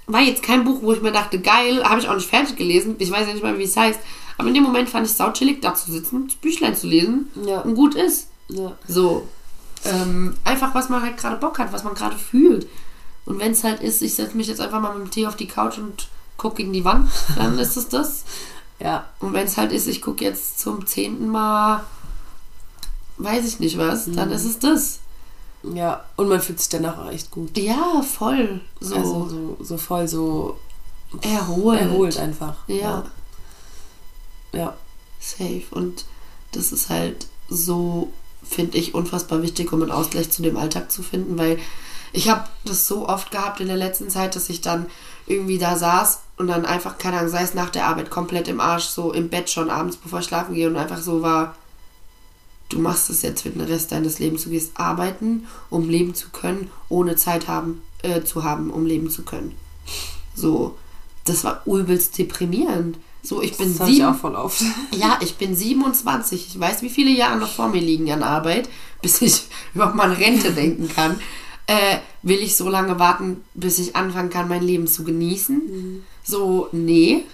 [0.06, 2.94] war jetzt kein Buch, wo ich mir dachte, geil, habe ich auch nicht fertig gelesen.
[2.98, 3.98] Ich weiß ja nicht mal, wie es heißt.
[4.38, 7.30] Aber in dem Moment fand ich es sauchillig, da zu sitzen, das Büchlein zu lesen
[7.44, 7.60] Ja.
[7.60, 8.28] und gut ist.
[8.48, 8.72] ja.
[8.86, 9.26] So.
[9.84, 12.66] Ähm, einfach, was man halt gerade Bock hat, was man gerade fühlt.
[13.24, 15.36] Und wenn es halt ist, ich setze mich jetzt einfach mal mit dem Tee auf
[15.36, 18.24] die Couch und gucke gegen die Wand, dann ist es das.
[18.78, 21.84] Ja, Und wenn es halt ist, ich gucke jetzt zum zehnten Mal,
[23.18, 24.98] weiß ich nicht was, dann ist es das.
[25.62, 26.04] ja.
[26.16, 27.56] Und man fühlt sich danach auch echt gut.
[27.56, 28.60] Ja, voll.
[28.80, 30.58] So Also so, so voll so
[31.22, 31.80] erholt.
[31.80, 32.56] erholt einfach.
[32.66, 33.04] Ja, Ja.
[35.20, 35.64] Safe.
[35.70, 36.04] Und
[36.52, 41.02] das ist halt so, finde ich, unfassbar wichtig, um einen Ausgleich zu dem Alltag zu
[41.02, 41.58] finden, weil
[42.12, 44.86] ich habe das so oft gehabt in der letzten Zeit, dass ich dann
[45.26, 48.60] irgendwie da saß und dann einfach, keine Ahnung, sei es nach der Arbeit komplett im
[48.60, 51.56] Arsch, so im Bett schon abends, bevor ich schlafen gehe und einfach so war,
[52.68, 54.44] du machst es jetzt für den Rest deines Lebens.
[54.44, 59.10] Du gehst arbeiten, um leben zu können, ohne Zeit haben, äh, zu haben, um leben
[59.10, 59.56] zu können.
[60.34, 60.76] So,
[61.24, 62.98] das war übelst deprimierend.
[63.22, 64.62] So, ich bin Das habe ich sieben, auch voll oft.
[64.92, 66.46] ja, ich bin 27.
[66.48, 68.68] Ich weiß, wie viele Jahre noch vor mir liegen an Arbeit,
[69.02, 69.42] bis ich
[69.74, 71.18] überhaupt mal an Rente denken kann.
[71.68, 76.04] Äh, will ich so lange warten, bis ich anfangen kann, mein Leben zu genießen?
[76.22, 77.24] So, nee.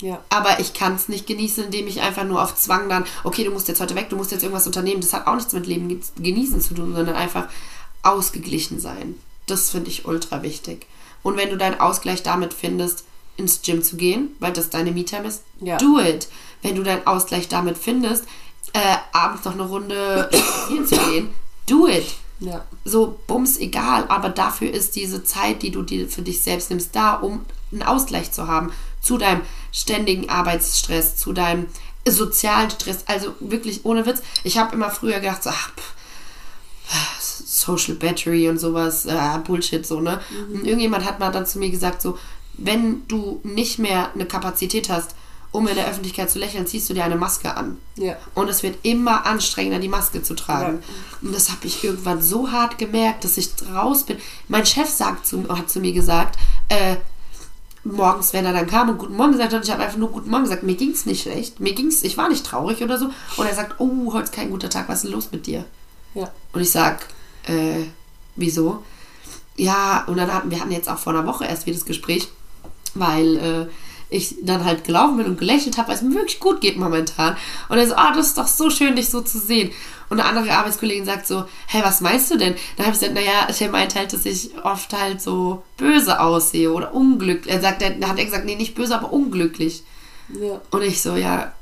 [0.00, 0.22] Ja.
[0.28, 3.50] Aber ich kann es nicht genießen, indem ich einfach nur auf Zwang dann, okay, du
[3.50, 5.00] musst jetzt heute weg, du musst jetzt irgendwas unternehmen.
[5.00, 7.48] Das hat auch nichts mit Leben ge- genießen zu tun, sondern einfach
[8.04, 9.16] ausgeglichen sein.
[9.46, 10.86] Das finde ich ultra wichtig.
[11.24, 13.02] Und wenn du deinen Ausgleich damit findest,
[13.38, 15.78] ins Gym zu gehen, weil das deine Me-Time ist, Ja.
[15.78, 16.28] do it.
[16.60, 18.24] Wenn du deinen Ausgleich damit findest,
[18.74, 21.28] äh, abends noch eine Runde spazieren zu gehen,
[21.66, 22.04] do it
[22.40, 22.64] Ja.
[22.84, 26.94] so bums egal, aber dafür ist diese Zeit, die du dir für dich selbst nimmst,
[26.94, 31.66] da, um einen Ausgleich zu haben zu deinem ständigen Arbeitsstress, zu deinem
[32.06, 33.04] sozialen Stress.
[33.06, 34.20] Also wirklich ohne Witz.
[34.44, 35.94] Ich habe immer früher gedacht, so, ach, pff,
[37.44, 40.20] Social Battery und sowas, äh, Bullshit so, ne?
[40.52, 42.18] Und irgendjemand hat mal dann zu mir gesagt, so,
[42.58, 45.14] wenn du nicht mehr eine Kapazität hast,
[45.50, 47.78] um in der Öffentlichkeit zu lächeln, ziehst du dir eine Maske an.
[47.96, 48.16] Ja.
[48.34, 50.82] Und es wird immer anstrengender, die Maske zu tragen.
[51.22, 54.18] Und das habe ich irgendwann so hart gemerkt, dass ich raus bin.
[54.48, 56.96] Mein Chef sagt zu, hat zu mir gesagt, äh,
[57.82, 60.10] morgens, wenn er dann kam und Guten Morgen gesagt hat, und ich habe einfach nur
[60.10, 61.60] Guten Morgen gesagt, mir ging es nicht schlecht.
[61.60, 63.06] Mir ging's, ich war nicht traurig oder so.
[63.36, 65.64] Und er sagt, oh, heute ist kein guter Tag, was ist denn los mit dir?
[66.14, 66.30] Ja.
[66.52, 67.06] Und ich sag,
[67.44, 67.84] äh,
[68.36, 68.82] wieso?
[69.56, 72.28] Ja, und dann hatten wir hatten jetzt auch vor einer Woche erst wieder das Gespräch,
[72.98, 73.66] weil äh,
[74.10, 77.36] ich dann halt gelaufen bin und gelächelt habe, weil es mir wirklich gut geht momentan.
[77.68, 79.70] Und er so, ah, das ist doch so schön, dich so zu sehen.
[80.08, 82.54] Und eine andere Arbeitskollegin sagt so, hey, was meinst du denn?
[82.76, 86.72] Dann habe ich gesagt, naja, der meint halt, dass ich oft halt so böse aussehe
[86.72, 87.52] oder unglücklich.
[87.54, 89.82] Er sagt, dann hat er gesagt, nee, nicht böse, aber unglücklich.
[90.30, 90.60] Ja.
[90.70, 91.52] Und ich so, ja.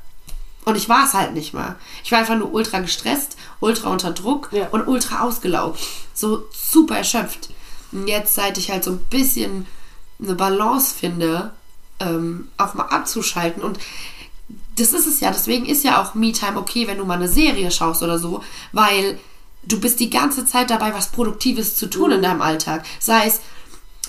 [0.63, 1.75] Und ich war es halt nicht mal.
[2.05, 4.67] Ich war einfach nur ultra gestresst, ultra unter Druck Ja.
[4.71, 5.79] und ultra ausgelaugt.
[6.13, 7.49] So super erschöpft.
[7.91, 9.65] Und jetzt, seit ich halt so ein bisschen
[10.21, 11.51] eine Balance finde,
[11.99, 13.63] ähm, auch mal abzuschalten.
[13.63, 13.79] Und
[14.75, 15.31] das ist es ja.
[15.31, 19.19] Deswegen ist ja auch Me-Time okay, wenn du mal eine Serie schaust oder so, weil
[19.63, 22.85] du bist die ganze Zeit dabei, was Produktives zu tun in deinem Alltag.
[22.99, 23.41] Sei es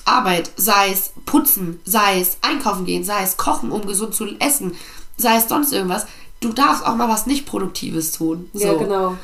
[0.05, 4.75] Arbeit, sei es putzen, sei es einkaufen gehen, sei es kochen, um gesund zu essen,
[5.17, 6.07] sei es sonst irgendwas.
[6.41, 8.49] Du darfst auch mal was nicht Produktives tun.
[8.53, 8.79] Ja, So.
[8.79, 9.19] genau.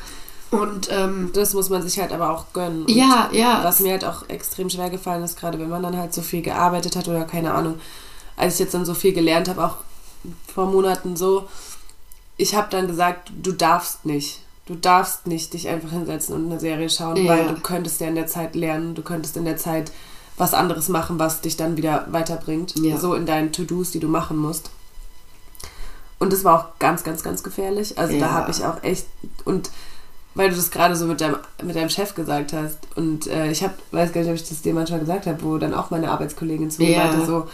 [0.51, 2.83] Und ähm, Das muss man sich halt aber auch gönnen.
[2.83, 3.61] Und Ja, ja.
[3.63, 6.41] Was mir halt auch extrem schwer gefallen ist, gerade wenn man dann halt so viel
[6.41, 7.79] gearbeitet hat oder keine Ahnung,
[8.37, 9.77] als ich jetzt dann so viel gelernt habe, auch
[10.53, 11.47] vor Monaten so,
[12.37, 14.41] ich habe dann gesagt, du darfst nicht.
[14.65, 17.31] Du darfst nicht dich einfach hinsetzen und eine Serie schauen, Ja.
[17.37, 19.91] weil du könntest ja in der Zeit lernen, du könntest in der Zeit
[20.37, 22.73] was anderes machen, was dich dann wieder weiterbringt.
[22.79, 22.97] Ja.
[22.97, 24.69] So in deinen To-Dos, die du machen musst.
[26.17, 27.97] Und das war auch ganz, ganz, ganz gefährlich.
[27.97, 28.19] Also Ja.
[28.27, 29.05] da habe ich auch echt
[29.45, 29.69] und
[30.35, 33.63] weil du das gerade so mit deinem, mit deinem Chef gesagt hast und äh, ich
[33.63, 36.11] habe, weiß gar nicht, ob ich das dir manchmal gesagt habe, wo dann auch meine
[36.11, 37.05] Arbeitskollegin zu mir Ja.
[37.05, 37.47] meinte so,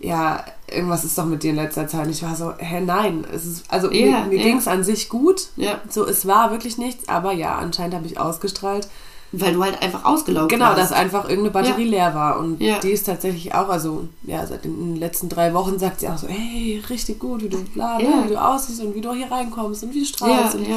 [0.00, 2.06] ja, irgendwas ist doch mit dir in letzter Zeit.
[2.06, 4.42] Und ich war so, hä, nein, es ist, also Ja, mir, mir ja.
[4.42, 5.48] ging es an sich gut.
[5.56, 8.88] ja, So, es war wirklich nichts, aber ja, anscheinend habe ich ausgestrahlt.
[9.36, 10.78] weil du halt einfach ausgelaugt Genau, warst.
[10.78, 12.38] dass einfach irgendeine Batterie leer war.
[12.38, 12.78] Und Ja.
[12.80, 16.28] die ist tatsächlich auch, also ja, seit den letzten drei Wochen sagt sie auch so,
[16.28, 18.24] hey, richtig gut, wie du bla, bla, Ja.
[18.24, 20.54] wie du aussiehst und wie du hier reinkommst und wie du ja, strahlst.
[20.56, 20.76] und ja.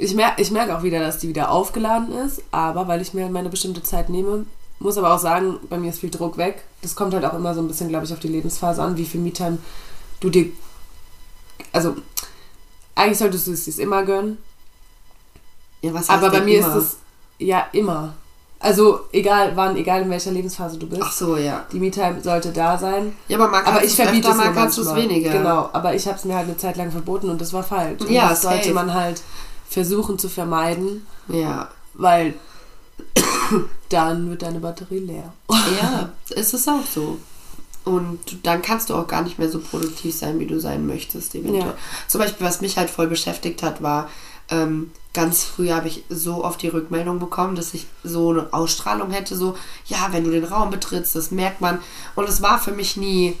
[0.00, 3.22] Ich merke ich merk auch wieder, dass die wieder aufgeladen ist, aber weil ich mir
[3.24, 4.46] halt meine bestimmte Zeit nehme,
[4.78, 6.64] muss aber auch sagen, bei mir ist viel Druck weg.
[6.82, 9.04] Das kommt halt auch immer so ein bisschen, glaube ich, auf die Lebensphase an, wie
[9.04, 9.58] viel Me-Time
[10.20, 10.46] du dir.
[11.72, 11.96] Also,
[12.94, 14.38] eigentlich solltest du es dir immer gönnen,
[15.82, 16.76] ja was aber bei mir immer?
[16.76, 16.96] ist es
[17.38, 18.14] ja immer.
[18.58, 21.64] Also, egal wann, egal in welcher Lebensphase du bist, Ach so, ja.
[21.72, 23.14] die Me-Time sollte da sein.
[23.28, 25.30] Ja, aber man kann Aber ich verbiete es mal kannst du es weniger.
[25.30, 28.00] Genau, aber ich habe es mir halt eine Zeit lang verboten und das war falsch.
[28.02, 28.74] Und Ja, das sollte safe.
[28.74, 29.22] man halt
[29.70, 31.06] versuchen zu vermeiden.
[31.28, 31.68] Ja.
[31.94, 32.34] Weil
[33.88, 35.32] dann wird deine Batterie leer.
[35.80, 37.18] Ja, es ist auch so.
[37.84, 41.34] und dann kannst du auch gar nicht mehr so produktiv sein, wie du sein möchtest.
[41.34, 41.66] Eventuell.
[41.66, 41.74] Ja.
[42.08, 44.10] Zum Beispiel, was mich halt voll beschäftigt hat, war,
[44.50, 49.10] ähm, ganz früh habe ich so oft die Rückmeldung bekommen, dass ich so eine Ausstrahlung
[49.12, 49.56] hätte, so,
[49.86, 51.78] ja, wenn du den Raum betrittst, das merkt man.
[52.16, 53.36] Und es war für mich nie,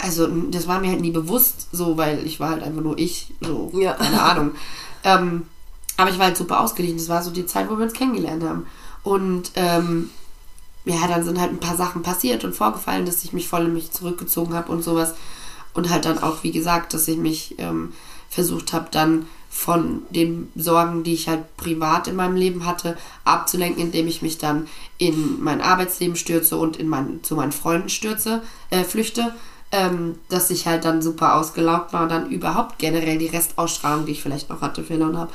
[0.00, 3.32] also das war mir halt nie bewusst, so, weil ich war halt einfach nur ich,
[3.42, 3.92] so, Ja.
[3.92, 4.52] keine Ahnung.
[5.04, 5.46] Ähm,
[5.96, 6.98] aber ich war halt super ausgeglichen.
[6.98, 8.66] Das war so die Zeit, wo wir uns kennengelernt haben.
[9.02, 10.10] Und ähm,
[10.84, 13.74] ja, dann sind halt ein paar Sachen passiert und vorgefallen, dass ich mich voll in
[13.74, 15.14] mich zurückgezogen habe und sowas.
[15.72, 17.92] Und halt dann auch, wie gesagt, dass ich mich ähm,
[18.28, 23.80] versucht habe, dann von den Sorgen, die ich halt privat in meinem Leben hatte, abzulenken,
[23.80, 24.66] indem ich mich dann
[24.98, 29.32] in mein Arbeitsleben stürze und in mein, zu meinen Freunden stürze, äh, flüchte.
[29.76, 34.12] Ähm, dass ich halt dann super ausgelaugt war und dann überhaupt generell die Restausstrahlung, die
[34.12, 35.32] ich vielleicht noch hatte, verloren habe.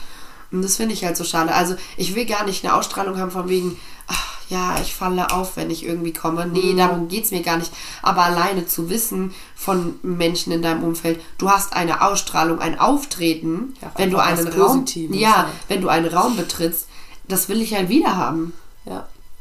[0.51, 1.53] Und das finde ich halt so schade.
[1.53, 5.57] Also ich will gar nicht eine Ausstrahlung haben von wegen, ach, ja, ich falle auf,
[5.57, 6.47] wenn ich irgendwie komme.
[6.47, 7.71] Nee, darum geht es mir gar nicht.
[8.01, 13.75] Aber alleine zu wissen von Menschen in deinem Umfeld, du hast eine Ausstrahlung, ein Auftreten,
[13.81, 15.49] Ja, wenn du einen Raum, Positives, ja, ja.
[15.67, 16.87] wenn du einen Raum betrittst,
[17.27, 18.53] das will ich halt wieder haben.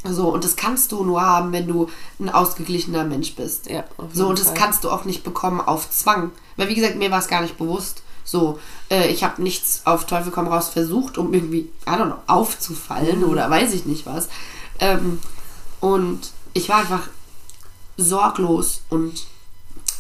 [0.05, 0.13] Ja.
[0.13, 1.89] So, und das kannst du nur haben, wenn du
[2.21, 3.69] ein ausgeglichener Mensch bist.
[3.69, 4.57] Ja, So, und das Fall.
[4.57, 6.31] kannst du auch nicht bekommen auf Zwang.
[6.57, 8.03] Weil, wie gesagt, mir war es gar nicht bewusst.
[8.25, 8.59] So,
[8.91, 13.21] äh, ich habe nichts auf Teufel komm raus versucht, um irgendwie, I don't know, aufzufallen
[13.21, 13.31] Mhm.
[13.31, 14.29] oder weiß ich nicht was.
[14.81, 15.19] Ähm,
[15.81, 17.09] und ich war einfach
[17.97, 19.15] sorglos und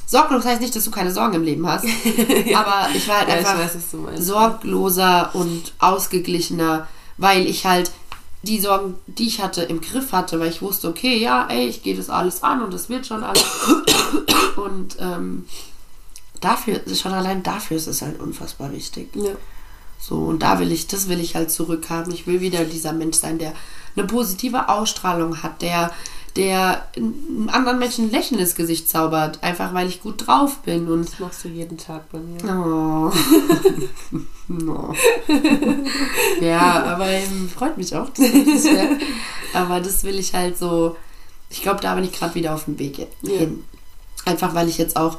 [0.06, 1.84] sorglos heißt nicht, dass du keine Sorgen im Leben hast.
[2.54, 3.72] Aber ich war halt Ja, einfach weiß,
[4.18, 7.90] sorgloser und ausgeglichener, weil ich halt
[8.42, 11.82] die Sorgen, die ich hatte, im Griff hatte, weil ich wusste, okay, ja, ey, ich
[11.82, 13.44] gehe das alles an und das wird schon alles.
[14.56, 15.46] und ähm,
[16.40, 19.14] dafür, schon allein dafür ist es halt unfassbar wichtig.
[19.14, 19.32] Ja.
[19.98, 22.12] So, und da will ich, das will ich halt zurückhaben.
[22.12, 23.52] Ich will wieder dieser Mensch sein, der
[23.96, 25.90] eine positive Ausstrahlung hat, der,
[26.36, 30.88] der einem anderen Menschen ein Lächeln ins Gesicht zaubert, einfach weil ich gut drauf bin
[30.88, 32.38] und Das machst du jeden Tag bei mir.
[32.44, 33.12] Oh.
[34.48, 34.94] no.
[36.40, 38.08] ja, aber ähm, freut mich auch.
[38.10, 38.88] Das ja.
[39.54, 40.96] Aber das will ich halt so.
[41.50, 43.64] Ich glaube, da bin ich gerade wieder auf dem Weg hin.
[44.24, 45.18] Einfach weil ich jetzt auch.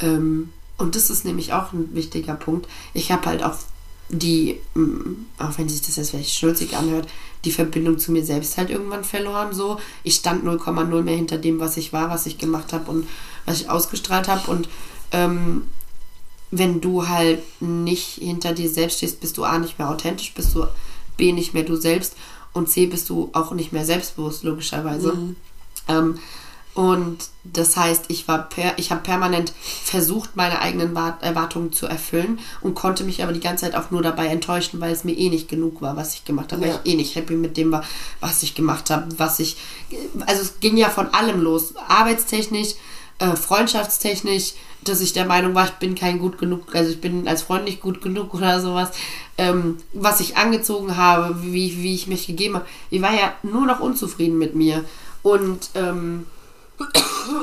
[0.00, 2.68] Ähm, und das ist nämlich auch ein wichtiger Punkt.
[2.92, 3.54] Ich habe halt auch
[4.08, 7.08] die, mm, auch wenn sich das jetzt vielleicht schnulzig anhört,
[7.44, 9.52] die Verbindung zu mir selbst halt irgendwann verloren.
[9.52, 13.08] So, ich stand 0,0 mehr hinter dem, was ich war, was ich gemacht habe und
[13.44, 14.50] was ich ausgestrahlt habe.
[14.50, 14.68] Und
[15.12, 15.62] ähm,
[16.50, 20.54] wenn du halt nicht hinter dir selbst stehst, bist du A nicht mehr authentisch, bist
[20.54, 20.66] du
[21.16, 22.14] B nicht mehr du selbst
[22.52, 25.12] und C bist du auch nicht mehr selbstbewusst, logischerweise.
[25.88, 26.18] Ähm,
[26.76, 31.86] und das heißt, ich war per, ich habe permanent versucht, meine eigenen Wart- Erwartungen zu
[31.86, 35.16] erfüllen und konnte mich aber die ganze Zeit auch nur dabei enttäuschen, weil es mir
[35.16, 36.80] eh nicht genug war, was ich gemacht habe, weil Ja.
[36.84, 37.82] ich eh nicht happy mit dem war,
[38.20, 39.56] was ich gemacht habe, was ich,
[40.26, 42.74] also es ging ja von allem los, arbeitstechnisch,
[43.20, 44.52] äh, freundschaftstechnisch,
[44.84, 47.64] dass ich der Meinung war, ich bin kein gut genug, also ich bin als Freund
[47.64, 48.90] nicht gut genug oder sowas,
[49.38, 52.66] ähm, was ich angezogen habe, wie, wie ich mich gegeben habe.
[52.90, 54.84] Ich war ja nur noch unzufrieden mit mir
[55.22, 56.26] und ähm,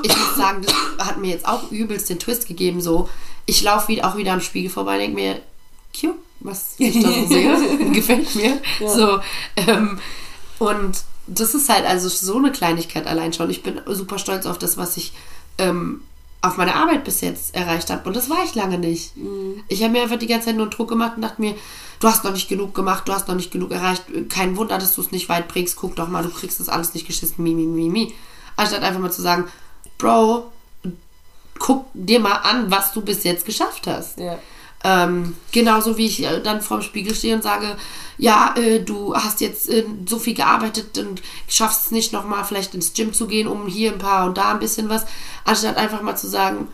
[0.04, 2.82] ich muss sagen, das hat mir jetzt auch übelst den Twist gegeben.
[2.82, 3.10] So,
[3.46, 5.42] ich laufe wieder, auch wieder am Spiegel vorbei, denke mir,
[5.98, 8.62] cute, was ich da so sehe, gefällt mir.
[8.80, 9.20] So,
[9.56, 10.00] ähm,
[10.60, 13.50] und das ist halt also so eine Kleinigkeit allein schon.
[13.50, 15.14] Ich bin super stolz auf das, was ich
[15.58, 16.02] ähm,
[16.42, 18.06] auf meine Arbeit bis jetzt erreicht habe.
[18.08, 19.14] Und das war ich lange nicht.
[19.70, 21.56] Ich habe mir einfach die ganze Zeit nur Druck gemacht und dachte mir,
[22.00, 24.04] du hast noch nicht genug gemacht, du hast noch nicht genug erreicht.
[24.28, 25.78] Kein Wunder, dass du es nicht weit bringst.
[25.78, 27.42] Guck doch mal, du kriegst das alles nicht geschissen.
[27.42, 28.14] Mi, mi, mi, mi.
[28.56, 29.46] Anstatt einfach mal zu sagen,
[29.98, 30.52] Bro,
[31.60, 34.20] guck dir mal an, was du bis jetzt geschafft hast.
[34.20, 34.38] Ja.
[34.86, 37.78] Ähm, genauso wie ich dann vorm Spiegel stehe und sage,
[38.18, 42.76] ja, äh, du hast jetzt äh, so viel gearbeitet und schaffst es nicht nochmal vielleicht
[42.76, 45.06] ins Gym zu gehen, um hier ein paar und da ein bisschen was,
[45.46, 46.68] anstatt einfach mal zu sagen,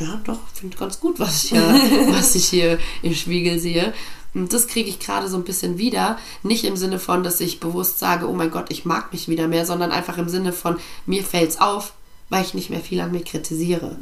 [0.00, 1.60] ja, doch, finde ganz gut, was ich, hier,
[2.08, 3.92] was ich hier im Spiegel sehe.
[4.34, 6.18] Und das kriege ich gerade so ein bisschen wieder.
[6.42, 9.48] Nicht im Sinne von, dass ich bewusst sage, oh mein Gott, ich mag mich wieder
[9.48, 11.94] mehr, sondern einfach im Sinne von, mir fällt's auf,
[12.28, 13.96] weil ich nicht mehr viel an mir kritisiere.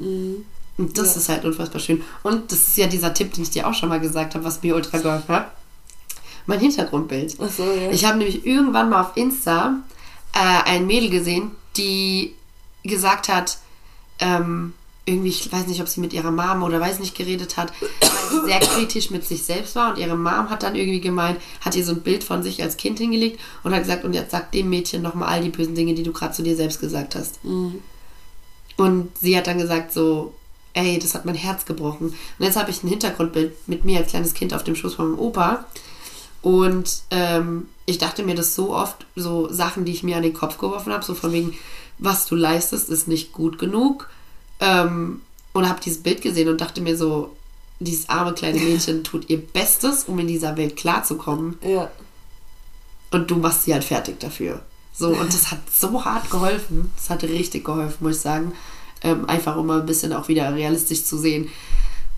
[0.78, 2.02] Und das ist halt unfassbar schön.
[2.22, 4.62] Und das ist ja dieser Tipp, den ich dir auch schon mal gesagt habe, was
[4.62, 5.52] mir ultra geholfen hat.
[6.46, 7.32] Mein Hintergrundbild.
[7.32, 7.90] So, ja.
[7.90, 9.76] Ich habe nämlich irgendwann mal auf Insta
[10.34, 12.34] äh, ein Mädel gesehen, die
[12.82, 13.58] gesagt hat,
[14.18, 14.72] ähm,
[15.04, 18.10] irgendwie, ich weiß nicht, ob sie mit ihrer Mom oder weiß nicht geredet hat, weil
[18.30, 21.74] sie sehr kritisch mit sich selbst war und ihre Mom hat dann irgendwie gemeint, hat
[21.74, 24.52] ihr so ein Bild von sich als Kind hingelegt und hat gesagt, und jetzt sag
[24.52, 27.40] dem Mädchen nochmal all die bösen Dinge, die du gerade zu dir selbst gesagt hast.
[28.76, 30.34] Und sie hat dann gesagt so,
[30.74, 32.08] ey, das hat mein Herz gebrochen.
[32.38, 35.10] Und jetzt habe ich ein Hintergrundbild mit mir als kleines Kind auf dem Schoß von
[35.10, 35.66] meinem Opa.
[36.42, 40.34] Und ähm, ich dachte mir das so oft, so Sachen, die ich mir an den
[40.34, 41.54] Kopf geworfen habe, so von wegen,
[41.98, 44.08] was du leistest, ist nicht gut genug.
[44.62, 45.20] Ähm,
[45.52, 47.36] und habe dieses Bild gesehen und dachte mir so,
[47.80, 51.58] dieses arme kleine Mädchen tut ihr Bestes, um in dieser Welt klarzukommen.
[51.62, 51.90] Ja.
[53.10, 54.62] Und du machst sie halt fertig dafür.
[54.92, 56.92] So, und das hat so hart geholfen.
[56.96, 58.52] Das hat richtig geholfen, muss ich sagen.
[59.02, 61.48] Ähm, einfach um mal ein bisschen auch wieder realistisch zu sehen.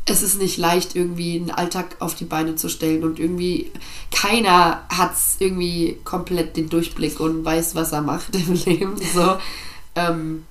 [0.07, 3.73] Es ist nicht leicht, irgendwie einen Alltag auf die Beine zu stellen und irgendwie
[4.11, 8.97] keiner hat irgendwie komplett den Durchblick und weiß, was er macht im Leben.
[9.15, 9.39] So.
[9.95, 10.45] Ähm,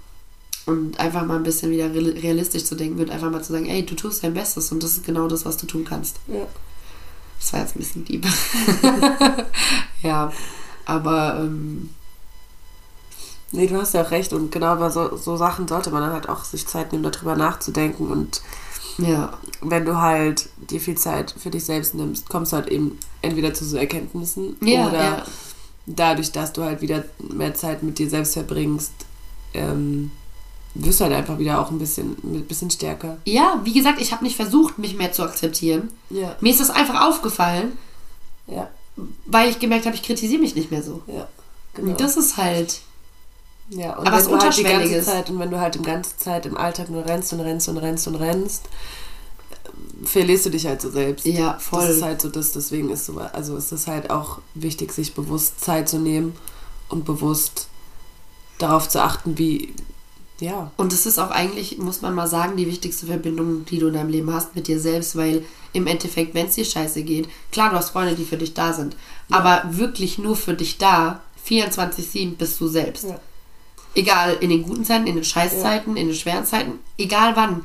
[0.65, 3.65] und einfach mal ein bisschen wieder real- realistisch zu denken und einfach mal zu sagen,
[3.65, 6.17] ey, du tust dein Bestes und das ist genau das, was du tun kannst.
[6.27, 6.45] Ja.
[7.39, 8.25] Das war jetzt ein bisschen deep.
[10.01, 10.31] ja,
[10.85, 11.89] aber ähm,
[13.53, 16.11] Nee, du hast ja auch recht und genau bei so, so Sachen sollte man dann
[16.11, 18.41] halt auch sich Zeit nehmen, darüber nachzudenken und
[18.97, 22.97] ja, wenn du halt dir viel Zeit für dich selbst nimmst, kommst du halt eben
[23.21, 25.25] entweder zu so Erkenntnissen ja, oder ja.
[25.85, 28.93] dadurch, dass du halt wieder mehr Zeit mit dir selbst verbringst,
[29.53, 30.09] ähm,
[30.75, 33.17] wirst halt einfach wieder auch ein bisschen, ein bisschen stärker.
[33.25, 35.89] Ja, wie gesagt, ich habe nicht versucht, mich mehr zu akzeptieren.
[36.09, 36.35] Ja.
[36.41, 37.77] Mir ist das einfach aufgefallen,
[38.47, 38.69] Ja,
[39.25, 41.01] weil ich gemerkt habe, ich kritisiere mich nicht mehr so.
[41.07, 41.27] ja.
[41.75, 41.89] Genau.
[41.91, 42.81] Und das ist halt.
[43.69, 45.01] Ja, und Aber wenn es du halt die ganze.
[45.01, 47.77] Zeit und wenn du halt die ganze Zeit im Alltag nur rennst und rennst und
[47.77, 48.65] rennst und rennst,
[50.03, 51.25] verlierst du dich halt so selbst.
[51.25, 51.87] Ja, voll.
[51.87, 55.15] Das ist halt so das, deswegen ist so, also ist es halt auch wichtig, sich
[55.15, 56.35] bewusst Zeit zu nehmen
[56.89, 57.67] und bewusst
[58.59, 59.73] darauf zu achten, wie,
[60.43, 63.87] ja, Und das ist auch eigentlich, muss man mal sagen, die wichtigste Verbindung, die du
[63.87, 67.29] in deinem Leben hast mit dir selbst, weil im Endeffekt, wenn es dir scheiße geht,
[67.51, 68.97] klar, du hast Freunde, die für dich da sind,
[69.31, 73.05] aber wirklich nur für dich da, 24-7 bist du selbst.
[73.05, 73.19] Ja.
[73.95, 77.63] Egal, in den guten Zeiten, in den Scheißzeiten, in den schweren Zeiten, egal wann.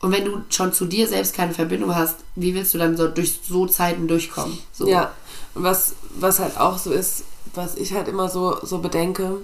[0.00, 3.08] Und wenn du schon zu dir selbst keine Verbindung hast, wie willst du dann so
[3.08, 4.58] durch so Zeiten durchkommen?
[4.72, 4.88] So.
[4.88, 5.12] Ja,
[5.54, 9.38] und was, was halt auch so ist, was ich halt immer so, so bedenke,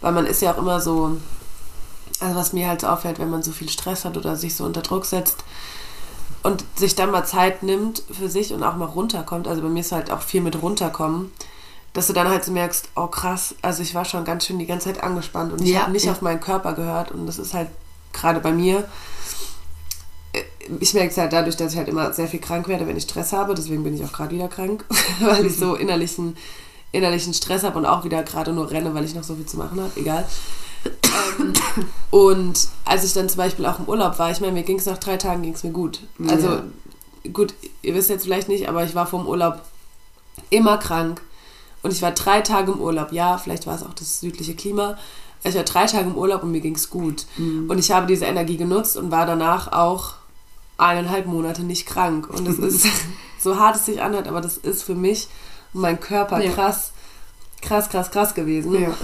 [0.00, 1.16] weil man ist ja auch immer so,
[2.22, 4.64] also was mir halt so auffällt, wenn man so viel Stress hat oder sich so
[4.64, 5.44] unter Druck setzt
[6.42, 9.80] und sich dann mal Zeit nimmt für sich und auch mal runterkommt, also bei mir
[9.80, 11.32] ist halt auch viel mit runterkommen,
[11.92, 14.66] dass du dann halt so merkst, oh krass, also ich war schon ganz schön die
[14.66, 16.12] ganze Zeit angespannt und ich Ja, habe nicht ja.
[16.12, 17.68] auf meinen Körper gehört und das ist halt
[18.12, 18.88] gerade bei mir,
[20.80, 23.02] ich merke es halt dadurch, dass ich halt immer sehr viel krank werde, wenn ich
[23.04, 23.54] Stress habe.
[23.54, 24.84] Deswegen bin ich auch gerade wieder krank,
[25.20, 26.36] weil ich so innerlichen,
[26.92, 29.56] innerlichen Stress habe und auch wieder gerade nur renne, weil ich noch so viel zu
[29.58, 29.90] machen habe.
[29.96, 30.24] Egal.
[30.84, 31.52] Ähm,
[32.10, 34.86] und als ich dann zum Beispiel auch im Urlaub war, ich meine, mir ging es
[34.86, 36.00] nach drei Tagen ging's mir gut.
[36.28, 36.62] Also Ja.
[37.32, 39.60] gut, ihr wisst jetzt vielleicht nicht, aber ich war vor dem Urlaub
[40.50, 41.20] immer krank.
[41.82, 43.12] Und ich war drei Tage im Urlaub.
[43.12, 44.96] Ja, vielleicht war es auch das südliche Klima.
[45.42, 47.26] Ich war drei Tage im Urlaub und mir ging es gut.
[47.36, 50.14] Und ich habe diese Energie genutzt und war danach auch
[50.78, 52.28] eineinhalb Monate nicht krank.
[52.30, 52.86] Und das ist
[53.40, 55.26] so hart es sich anhört, aber das ist für mich
[55.74, 56.52] und mein Körper Ja.
[56.52, 56.92] krass,
[57.60, 58.80] krass, krass, krass gewesen.
[58.80, 58.94] Ja.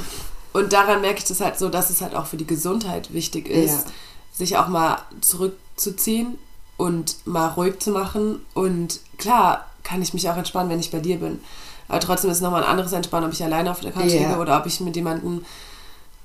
[0.53, 3.49] Und daran merke ich das halt so, dass es halt auch für die Gesundheit wichtig
[3.49, 3.93] ist, Ja.
[4.33, 6.39] sich auch mal zurückzuziehen
[6.77, 8.41] und mal ruhig zu machen.
[8.55, 11.41] Und klar kann ich mich auch entspannen, wenn ich bei dir bin.
[11.89, 14.29] Aber trotzdem ist es nochmal ein anderes Entspannen, ob ich alleine auf der Couch Ja.
[14.29, 15.45] liege oder ob ich mit jemandem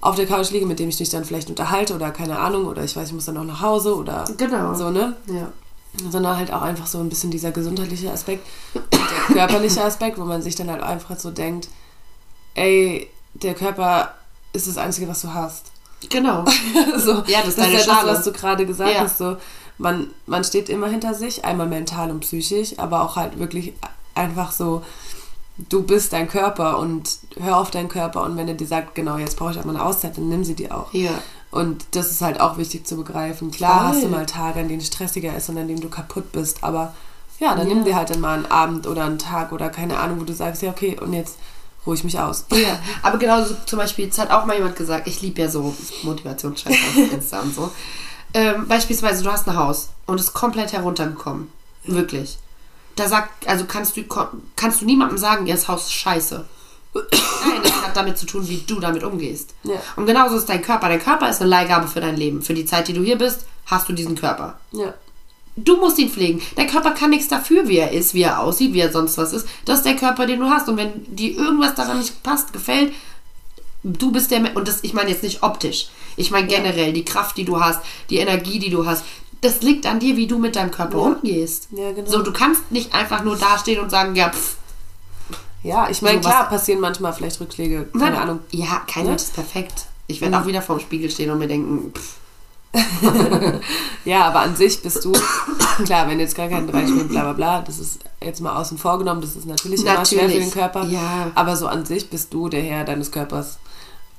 [0.01, 2.83] auf der Couch liege, mit dem ich mich dann vielleicht unterhalte oder keine Ahnung oder
[2.83, 4.73] ich weiß, ich muss dann noch nach Hause oder Genau.
[4.73, 5.15] so, ne?
[5.27, 5.51] Ja.
[6.09, 10.23] sondern halt auch einfach so ein bisschen dieser gesundheitliche Aspekt, und der körperliche Aspekt, wo
[10.25, 11.69] man sich dann halt einfach so denkt,
[12.55, 14.13] ey, der Körper
[14.53, 15.65] ist das Einzige, was du hast.
[16.09, 16.45] Genau.
[16.97, 19.01] so, Ja, das ist das deine ist ja das, was du gerade gesagt Ja.
[19.01, 19.17] hast.
[19.17, 19.37] So,
[19.77, 23.73] man, man steht immer hinter sich, einmal mental und psychisch, aber auch halt wirklich
[24.15, 24.83] einfach so,
[25.69, 29.17] du bist dein Körper und hör auf deinen Körper und wenn er dir sagt, genau,
[29.17, 30.93] jetzt brauche ich auch mal eine Auszeit, dann nimm sie dir auch.
[30.93, 31.11] Ja.
[31.51, 33.51] Und das ist halt auch wichtig zu begreifen.
[33.51, 33.87] Klar Voll.
[33.89, 36.63] hast du mal Tage, an denen es stressiger ist und an denen du kaputt bist,
[36.63, 36.93] aber
[37.39, 37.73] ja, dann Ja.
[37.75, 40.33] nimm dir halt dann mal einen Abend oder einen Tag oder keine Ahnung, wo du
[40.33, 41.37] sagst, ja, okay, und jetzt
[41.85, 42.45] ruhe ich mich aus.
[42.51, 45.75] Ja, aber genauso zum Beispiel, es hat auch mal jemand gesagt, ich liebe ja so
[46.03, 47.71] Motivationsscheiß auf Insta und so.
[48.33, 51.51] Ähm, beispielsweise, du hast ein Haus und es ist komplett heruntergekommen.
[51.83, 52.37] Wirklich.
[52.95, 54.03] Da sagt, also kannst du,
[54.55, 56.45] kannst du niemandem sagen, ja, das Haus ist scheiße.
[56.93, 59.55] Nein, das hat damit zu tun, wie du damit umgehst.
[59.63, 59.75] Ja.
[59.95, 60.89] Und genauso ist dein Körper.
[60.89, 62.43] Dein Körper ist eine Leihgabe für dein Leben.
[62.43, 64.59] Für die Zeit, die du hier bist, hast du diesen Körper.
[64.71, 64.93] Ja.
[65.55, 66.41] Du musst ihn pflegen.
[66.55, 69.33] Dein Körper kann nichts dafür, wie er ist, wie er aussieht, wie er sonst was
[69.33, 69.47] ist.
[69.65, 70.67] Das ist der Körper, den du hast.
[70.67, 72.91] Und wenn dir irgendwas daran nicht passt, gefällt,
[73.83, 74.39] du bist der.
[74.39, 75.89] Me- Und das, ich meine jetzt nicht optisch.
[76.15, 77.79] Ich meine generell die Kraft, die du hast,
[78.09, 79.03] die Energie, die du hast.
[79.41, 81.03] Das liegt an dir, wie du mit deinem Körper Ja.
[81.03, 81.67] umgehst.
[81.71, 82.09] Ja, genau.
[82.09, 84.55] So, du kannst nicht einfach nur dastehen und sagen, ja, pff.
[85.63, 88.39] Ja, ich meine, So klar, passieren manchmal vielleicht Rückschläge, keine Ahnung.
[88.51, 89.09] Ja, kein Ja.
[89.11, 89.85] Mensch ist perfekt.
[90.07, 92.15] Ich werde auch wieder vorm Spiegel stehen und mir denken, pff,
[94.05, 95.13] Ja, aber an sich bist du,
[95.85, 98.99] klar, wenn jetzt gar keinen Dreischmied, bla bla bla, das ist jetzt mal außen vor
[98.99, 100.85] genommen, das ist natürlich, immer schwer für Natürlich, den Körper.
[100.87, 101.31] ja.
[101.35, 103.59] Aber so an sich bist du der Herr deines Körpers.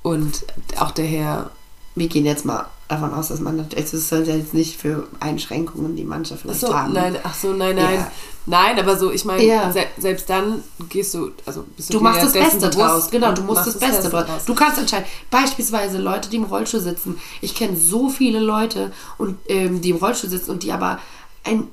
[0.02, 0.44] Und
[0.78, 1.50] auch der Herr,
[1.94, 5.96] Wir gehen jetzt mal davon aus, dass man, es ist halt jetzt nicht für Einschränkungen,
[5.96, 6.92] die manche ach vielleicht so, haben.
[6.92, 7.94] nein, ach so, nein, nein.
[7.94, 8.10] Ja.
[8.46, 9.72] Nein, aber so, ich meine, Ja.
[9.72, 13.32] se selbst dann gehst du, also bist Du dir machst das dessen Beste draus, genau,
[13.32, 14.44] du musst das Beste draus.
[14.44, 15.06] Du kannst entscheiden.
[15.30, 17.18] Beispielsweise Leute, die im Rollstuhl sitzen.
[17.40, 20.98] Ich kenne so viele Leute, und, ähm, die im Rollstuhl sitzen und die aber
[21.44, 21.68] ein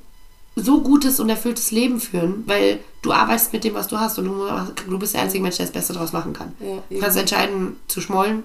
[0.56, 4.26] so gutes und erfülltes Leben führen, weil du arbeitest mit dem, was du hast und
[4.26, 4.46] du,
[4.88, 6.52] du bist der einzige Mensch, der das Beste draus machen kann.
[6.60, 8.42] Ja, du kannst entscheiden, zu schmollen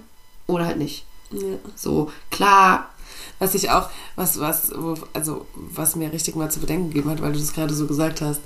[0.48, 1.06] oder halt nicht.
[1.32, 1.58] Ja.
[1.76, 2.90] So, klar,
[3.40, 4.72] Was ich auch, was, was,
[5.14, 8.22] also, was mir richtig mal zu bedenken gegeben hat, weil du das gerade so gesagt
[8.22, 8.42] hast,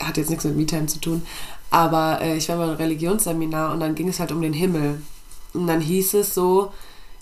[0.00, 1.26] hat jetzt nichts mit MeTime zu tun,
[1.70, 5.02] aber äh, ich war mal im Religionsseminar und dann ging es halt um den Himmel.
[5.54, 6.72] Und dann hieß es so,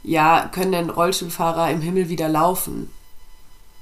[0.03, 2.91] ja, können denn Rollstuhlfahrer im Himmel wieder laufen?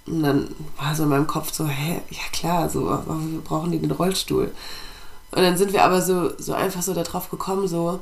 [0.07, 3.79] Und dann war so in meinem Kopf so, hä, ja klar, so, warum brauchen die
[3.79, 4.53] den Rollstuhl?
[5.31, 8.01] Und dann sind wir aber so, so einfach so darauf gekommen, so,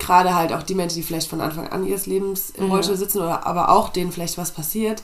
[0.00, 2.70] gerade halt auch die Menschen, die vielleicht von Anfang an ihres Lebens im.
[2.70, 5.02] Rollstuhl sitzen oder aber auch denen vielleicht was passiert.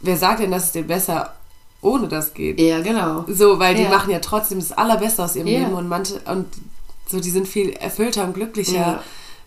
[0.00, 1.34] Wer sagt denn, dass es denen besser
[1.80, 2.58] ohne das geht?
[2.60, 3.24] ja, genau.
[3.28, 3.90] So, weil die Ja.
[3.90, 5.60] machen ja trotzdem das Allerbeste aus ihrem Ja.
[5.60, 6.46] Leben und manche, und
[7.06, 9.02] so, die sind viel erfüllter und glücklicher Ja.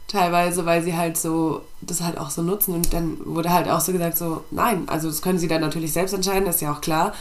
[0.08, 3.82] teilweise, weil sie halt so, das halt auch so nutzen und dann wurde halt auch
[3.82, 6.72] so gesagt, so, nein, also das können sie dann natürlich selbst entscheiden, das ist ja
[6.74, 7.14] auch klar,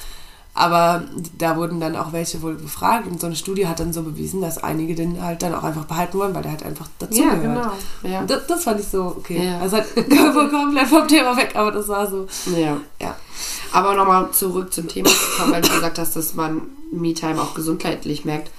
[0.52, 1.04] aber
[1.38, 4.40] da wurden dann auch welche wohl befragt und so eine Studie hat dann so bewiesen,
[4.40, 7.34] dass einige den halt dann auch einfach behalten wollen, weil der halt einfach dazu Ja,
[7.34, 7.70] gehört.
[8.02, 8.12] genau.
[8.14, 8.24] Ja.
[8.24, 9.46] Das, das fand ich so, okay.
[9.46, 9.60] Ja.
[9.60, 9.94] Also halt
[10.50, 12.26] komplett vom Thema weg, aber das war so,
[12.56, 12.76] Ja.
[13.00, 13.16] ja.
[13.72, 17.54] Aber nochmal zurück zum Thema zu kommen, weil du gesagt hast, dass man Me-Time auch
[17.54, 18.50] gesundheitlich merkt.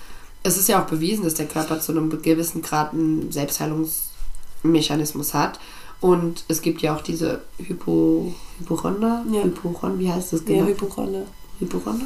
[0.44, 5.60] Es ist ja auch bewiesen, dass der Körper zu einem gewissen Grad einen Selbstheilungsmechanismus hat.
[6.00, 9.44] Und es gibt ja auch diese Hypo, Hypochonder, Ja.
[9.44, 11.26] Hypochon, wie heißt das Ja, genau?
[11.62, 12.06] Hypochonder.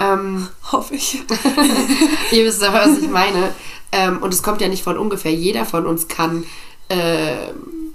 [0.00, 1.14] Ähm, Hoffe ich.
[2.32, 3.54] ihr wisst aber, was ich meine.
[3.92, 5.32] Ähm, und es kommt ja nicht von ungefähr.
[5.32, 6.44] Jeder von uns kann
[6.88, 7.94] ähm,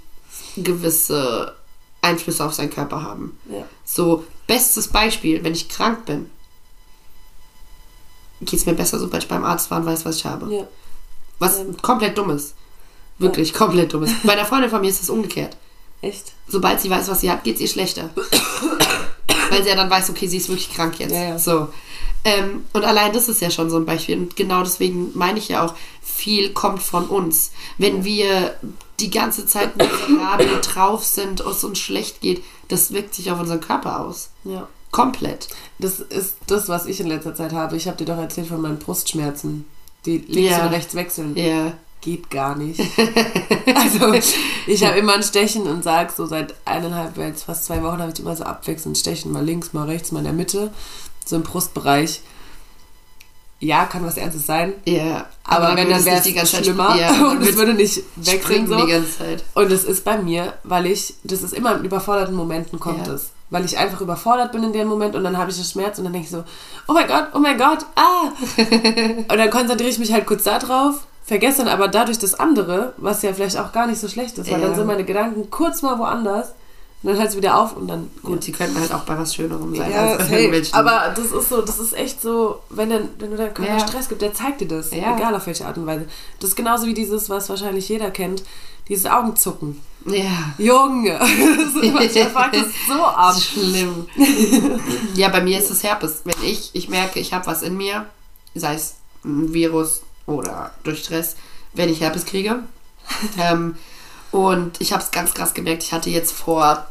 [0.56, 1.54] gewisse
[2.00, 3.36] Einflüsse auf seinen Körper haben.
[3.50, 3.64] Ja.
[3.84, 6.30] So, bestes Beispiel, wenn ich krank bin,
[8.40, 10.54] geht es mir besser, sobald ich beim Arzt war und weiß, was ich habe.
[10.54, 10.68] Ja.
[11.38, 12.54] Was komplett dumm ist.
[13.18, 14.14] Wirklich komplett dumm ist.
[14.22, 15.56] Bei einer Freundin von mir ist es umgekehrt.
[16.02, 16.32] Echt?
[16.46, 18.10] Sobald sie weiß, was sie hat, geht es ihr schlechter.
[19.50, 21.12] Weil sie ja dann weiß, okay, sie ist wirklich krank jetzt.
[21.12, 21.38] Ja, ja.
[21.38, 21.68] So.
[22.24, 24.18] Ähm, und allein das ist ja schon so ein Beispiel.
[24.18, 27.52] Und genau deswegen meine ich ja auch, viel kommt von uns.
[27.78, 28.56] Wenn wir
[28.98, 33.60] die ganze Zeit miserabel drauf sind, es uns schlecht geht, das wirkt sich auf unseren
[33.60, 34.30] Körper aus.
[34.44, 34.66] Ja.
[34.90, 35.48] Komplett.
[35.78, 37.76] Das ist das, was ich in letzter Zeit habe.
[37.76, 39.66] Ich habe dir doch erzählt von meinen Brustschmerzen,
[40.04, 40.64] die links Ja.
[40.64, 41.36] und rechts wechseln.
[41.36, 41.74] Ja.
[42.06, 42.78] Geht gar nicht.
[43.74, 44.14] also,
[44.68, 48.12] ich habe immer ein Stechen und sage so seit eineinhalb, jetzt fast zwei Wochen habe
[48.14, 50.70] ich immer so abwechselnd Stechen, mal links, mal rechts, mal in der Mitte,
[51.24, 52.20] so im Brustbereich.
[53.58, 54.74] Ja, kann was Ernstes sein.
[54.84, 55.26] Ja.
[55.42, 58.86] Aber, wenn, dann wäre es Zeit schlimmer ja, und es würde nicht wechseln so.
[58.86, 59.44] die ganze Zeit.
[59.54, 63.32] Und es ist bei mir, weil ich, das ist immer in überforderten Momenten kommt es.
[63.50, 66.04] Weil ich einfach überfordert bin in dem Moment und dann habe ich den Schmerz und
[66.04, 66.44] dann denke ich so,
[66.86, 68.30] oh mein Gott, oh mein Gott, ah.
[68.58, 72.94] und dann konzentriere ich mich halt kurz da drauf, vergesse dann aber dadurch das andere,
[72.96, 74.66] was ja vielleicht auch gar nicht so schlecht ist, weil Ja.
[74.66, 76.50] dann sind meine Gedanken kurz mal woanders
[77.02, 79.34] und dann hört es wieder auf und dann Gut, sie könnten halt auch bei was
[79.34, 79.90] Schönerem sein.
[79.90, 83.36] ja, als irgendwelchen- aber das ist so, das ist echt so, wenn, dann, wenn du
[83.36, 83.80] deinem Körper Ja.
[83.80, 85.16] Stress gibt, der zeigt dir das, Ja.
[85.16, 86.06] egal auf welche Art und Weise.
[86.40, 88.42] Das ist genauso wie dieses, was wahrscheinlich jeder kennt,
[88.88, 89.80] dieses Augenzucken.
[90.06, 90.54] Ja.
[90.58, 92.56] Junge, das ist, fuckt
[92.86, 93.34] so ab.
[93.40, 94.06] Schlimm.
[95.14, 96.20] ja, bei mir ist es Herpes.
[96.24, 98.06] Wenn ich, ich merke, ich habe was in mir,
[98.54, 101.36] sei es ein Virus oder durch Stress,
[101.72, 102.60] wenn ich Herpes kriege.
[103.38, 103.76] ähm,
[104.32, 105.82] und ich habe es ganz krass gemerkt.
[105.82, 106.86] Ich hatte jetzt vor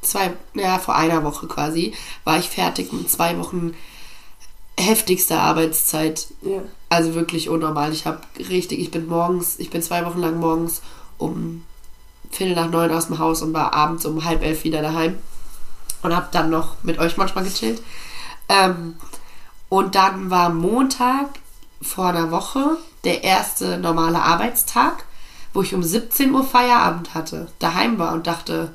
[0.00, 3.74] zwei, ja, vor einer Woche quasi, war ich fertig mit zwei Wochen
[4.78, 6.62] heftigster Arbeitszeit Ja.
[6.88, 7.92] also wirklich unnormal.
[7.92, 10.82] Ich habe richtig, ich bin morgens, ich bin zwei Wochen lang morgens
[11.18, 11.64] um
[12.30, 15.18] Viertel nach neun aus dem Haus und war abends um halb elf wieder daheim
[16.02, 17.82] und habe dann noch mit euch manchmal gechillt.
[18.48, 18.96] Ähm,
[19.68, 21.28] und dann war Montag
[21.82, 25.04] vor einer Woche der erste normale Arbeitstag,
[25.52, 28.74] wo ich um 17 Uhr Feierabend hatte, daheim war und dachte,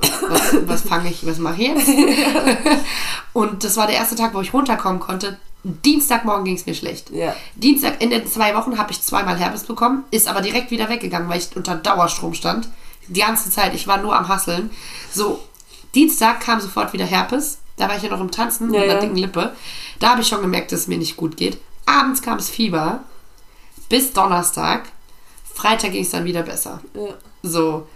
[0.00, 1.88] was, was fange ich, was mache ich jetzt?
[3.32, 5.38] und das war der erste Tag, wo ich runterkommen konnte.
[5.64, 7.10] Dienstagmorgen ging es mir schlecht.
[7.10, 7.36] Ja.
[7.54, 11.28] Dienstag in den zwei Wochen habe ich zweimal Herpes bekommen, ist aber direkt wieder weggegangen,
[11.28, 12.68] weil ich unter Dauerstrom stand.
[13.08, 14.70] Die ganze Zeit, ich war nur am Hasseln.
[15.12, 15.40] So,
[15.94, 17.58] Dienstag kam sofort wieder Herpes.
[17.76, 19.00] Da war ich ja noch im Tanzen Ja, mit einer ja.
[19.00, 19.52] dicken Lippe.
[19.98, 21.58] Da habe ich schon gemerkt, dass es mir nicht gut geht.
[21.86, 23.00] Abends kam es Fieber.
[23.88, 24.84] Bis Donnerstag.
[25.54, 26.80] Freitag ging es dann wieder besser.
[26.94, 27.14] Ja.
[27.42, 27.86] So.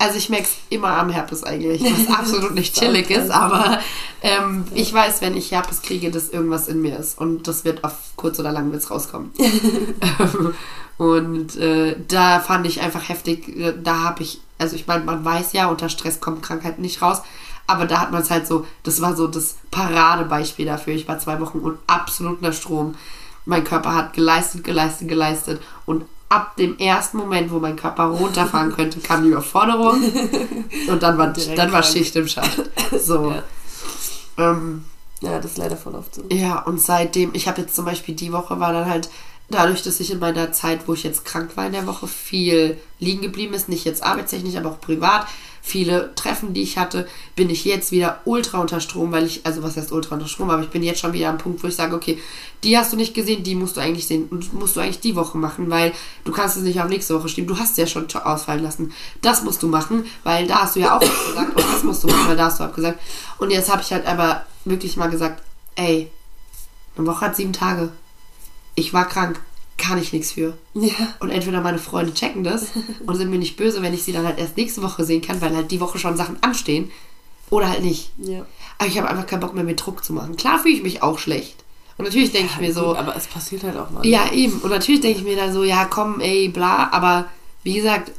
[0.00, 3.80] Also ich merke es immer am Herpes eigentlich, was absolut nicht chillig ist, aber
[4.22, 7.82] ähm, ich weiß, wenn ich Herpes kriege, dass irgendwas in mir ist und das wird
[7.82, 9.32] auf kurz oder lang wird's rauskommen.
[10.98, 15.24] Und äh, da fand ich einfach heftig, äh, da habe ich, also ich meine, man
[15.24, 17.22] weiß ja, unter Stress kommt Krankheit nicht raus,
[17.68, 20.94] aber da hat man es halt so, das war so das Paradebeispiel dafür.
[20.94, 22.96] Ich war zwei Wochen und absolut unter Strom.
[23.48, 28.72] Mein Körper hat geleistet, geleistet, geleistet und ab dem ersten Moment, wo mein Körper runterfahren
[28.74, 30.02] könnte, kam die Überforderung
[30.88, 31.82] und dann war, Direkt dann war.
[31.82, 32.70] Schicht im Schacht.
[33.00, 33.32] So.
[33.32, 33.42] Ja.
[34.50, 34.84] Ähm,
[35.22, 36.24] Ja, das ist leider voll oft so.
[36.30, 39.08] ja, und seitdem, ich habe jetzt zum Beispiel die Woche war dann halt,
[39.50, 42.76] dadurch, dass ich in meiner Zeit, wo ich jetzt krank war in der Woche, viel
[42.98, 45.26] liegen geblieben ist, nicht jetzt arbeitstechnisch, aber auch privat,
[45.68, 47.06] viele Treffen, die ich hatte,
[47.36, 50.48] bin ich jetzt wieder ultra unter Strom, weil ich, also was heißt ultra unter Strom,
[50.48, 52.18] aber ich bin jetzt schon wieder am Punkt, wo ich sage, okay,
[52.64, 55.14] die hast du nicht gesehen, die musst du eigentlich sehen und musst du eigentlich die
[55.14, 55.92] Woche machen, weil
[56.24, 58.92] du kannst es nicht auf nächste Woche schieben, du hast ja schon ausfallen lassen.
[59.20, 62.08] Das musst du machen, weil da hast du ja auch abgesagt und das musst du
[62.08, 62.98] machen, weil da hast du abgesagt.
[63.38, 65.42] Und jetzt habe ich halt aber wirklich mal gesagt,
[65.76, 66.10] ey,
[66.96, 67.90] eine Woche hat sieben Tage.
[68.74, 69.40] Ich war krank,
[69.78, 70.58] kann ich nichts für.
[70.74, 71.14] Ja.
[71.20, 72.66] Und entweder meine Freunde checken das
[73.06, 75.40] und sind mir nicht böse, wenn ich sie dann halt erst nächste Woche sehen kann,
[75.40, 76.90] weil halt die Woche schon Sachen anstehen.
[77.50, 78.10] Oder halt nicht.
[78.18, 78.44] Ja.
[78.76, 80.36] Aber ich habe einfach keinen Bock mehr mit Druck zu machen.
[80.36, 81.64] Klar fühle ich mich auch schlecht.
[81.96, 84.06] Und natürlich denke ich mir so, Gut, aber es passiert halt auch mal.
[84.06, 84.60] ja eben.
[84.60, 86.90] Und natürlich denke ich mir dann so, ja komm, ey, bla.
[86.92, 87.26] Aber
[87.64, 88.12] wie gesagt,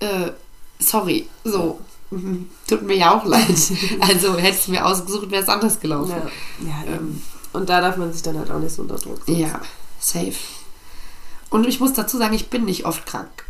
[0.00, 0.30] äh,
[0.78, 1.26] sorry.
[1.44, 3.56] So, mhm, tut mir ja auch leid.
[4.00, 6.14] Also hättest du mir ausgesucht, wäre es anders gelaufen.
[6.60, 7.22] Ja, ja eben.
[7.52, 9.40] Und da darf man sich dann halt auch nicht so unter Druck setzen.
[9.40, 9.60] Ja,
[9.98, 10.34] safe.
[11.50, 13.44] Und ich muss dazu sagen, ich bin nicht oft krank.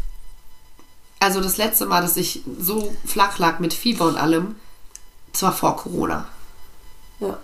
[1.18, 4.56] Also das letzte Mal, dass ich so flach lag mit Fieber und allem,
[5.32, 6.28] das war vor Corona.
[7.20, 7.38] Ja.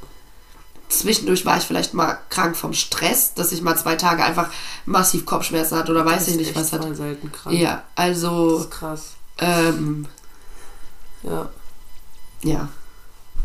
[0.88, 4.50] Zwischendurch war ich vielleicht mal krank vom Stress, dass ich mal zwei Tage einfach
[4.84, 7.56] massiv Kopfschmerzen hatte oder weiß Das ich ist nicht was voll selten krank.
[7.56, 9.12] Ja, Das also, ist krass.
[9.38, 10.06] ähm,
[11.22, 11.48] Ja.
[12.42, 12.68] ja.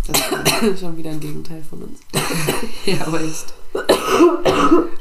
[0.08, 0.20] Das
[0.80, 2.00] Schon wieder ein Gegenteil von uns.
[2.86, 3.54] Ja, aber echt.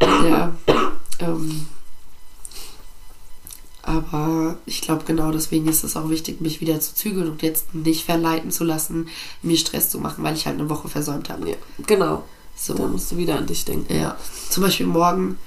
[0.00, 0.52] ja.
[1.20, 1.66] Ähm,
[3.86, 7.72] aber ich glaube, genau deswegen ist es auch wichtig, mich wieder zu zügeln und jetzt
[7.72, 9.08] nicht verleiten zu lassen,
[9.42, 11.50] mir Stress zu machen, weil ich halt eine Woche versäumt habe.
[11.50, 11.56] Ja,
[11.86, 12.24] genau.
[12.56, 12.74] So.
[12.74, 13.94] Da musst du wieder an dich denken.
[13.94, 14.16] Ja.
[14.50, 15.38] Zum Beispiel morgen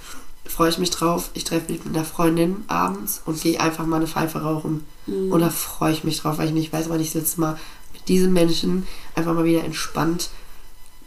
[0.45, 1.31] freue ich mich drauf.
[1.33, 4.85] Ich treffe mich mit einer Freundin abends und gehe einfach mal eine Pfeife rauchen.
[5.05, 7.59] Und da freue ich mich drauf, weil ich nicht weiß, wann ich das letzte Mal
[7.93, 10.29] mit diesen Menschen einfach mal wieder entspannt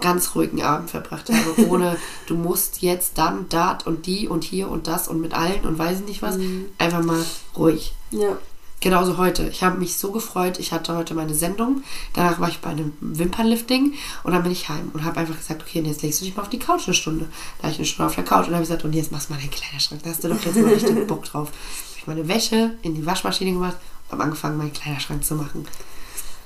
[0.02, 1.96] ganz ruhigen Abend verbracht habe, ohne
[2.26, 5.78] du musst jetzt dann dat und die und hier und das und mit allen und
[5.78, 6.38] weiß ich nicht was.
[6.78, 7.24] Einfach mal
[7.56, 7.94] ruhig.
[8.10, 8.36] Ja.
[8.82, 9.48] Genauso heute.
[9.48, 10.58] Ich habe mich so gefreut.
[10.58, 11.84] Ich hatte heute meine Sendung.
[12.14, 13.94] Danach war ich bei einem Wimpernlifting
[14.24, 16.34] und dann bin ich heim und habe einfach gesagt, okay, und jetzt legst du dich
[16.34, 17.28] mal auf die Couch eine Stunde.
[17.60, 19.38] Da ich eine Stunde auf der Couch und habe gesagt, und jetzt machst du mal
[19.38, 20.02] deinen Kleiderschrank.
[20.02, 21.50] Da hast du doch jetzt mal richtig Bock drauf.
[21.50, 23.76] Habe ich meine Wäsche in die Waschmaschine gemacht
[24.06, 25.64] und habe angefangen, meinen Kleiderschrank zu machen.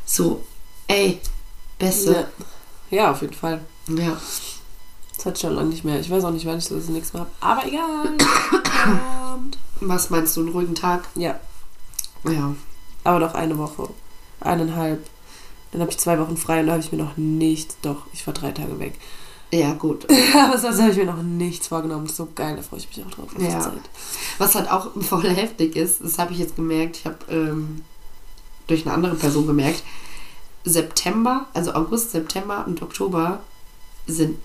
[0.05, 0.45] So,
[0.89, 1.19] ey,
[1.79, 2.13] beste.
[2.13, 2.27] ja.
[2.91, 3.61] Ja, auf jeden Fall.
[3.89, 4.17] Ja.
[5.17, 5.99] Das ich schon lange nicht mehr.
[5.99, 7.61] Ich weiß auch nicht, wann ich das nächste Mal habe.
[7.61, 8.17] Aber egal.
[9.81, 11.05] Was meinst du, einen ruhigen Tag?
[11.15, 11.39] ja,
[12.25, 12.55] Ja.
[13.05, 13.89] aber noch eine Woche.
[14.41, 15.05] Eineinhalb.
[15.73, 17.77] Dann habe ich zwei Wochen frei und da habe ich mir noch nichts.
[17.83, 18.95] Doch, ich war drei Tage weg.
[19.53, 20.07] Ja, gut.
[20.35, 22.07] Aber sonst habe ich mir noch nichts vorgenommen.
[22.09, 23.29] So geil, da freue ich mich auch drauf.
[23.39, 23.61] Ja.
[23.61, 23.73] Zeit.
[24.39, 27.85] Was halt auch voll heftig ist, das habe ich jetzt gemerkt, ich habe ähm,
[28.67, 29.83] durch eine andere Person gemerkt,
[30.67, 33.41] September, also August, September und Oktober
[34.07, 34.39] sind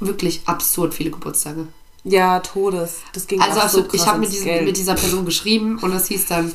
[0.00, 1.68] wirklich absurd viele Geburtstage.
[2.04, 2.96] Ja, Todes.
[3.12, 6.06] Das ging Also, also so krass ich habe mit, mit dieser Person geschrieben und es
[6.08, 6.52] hieß dann,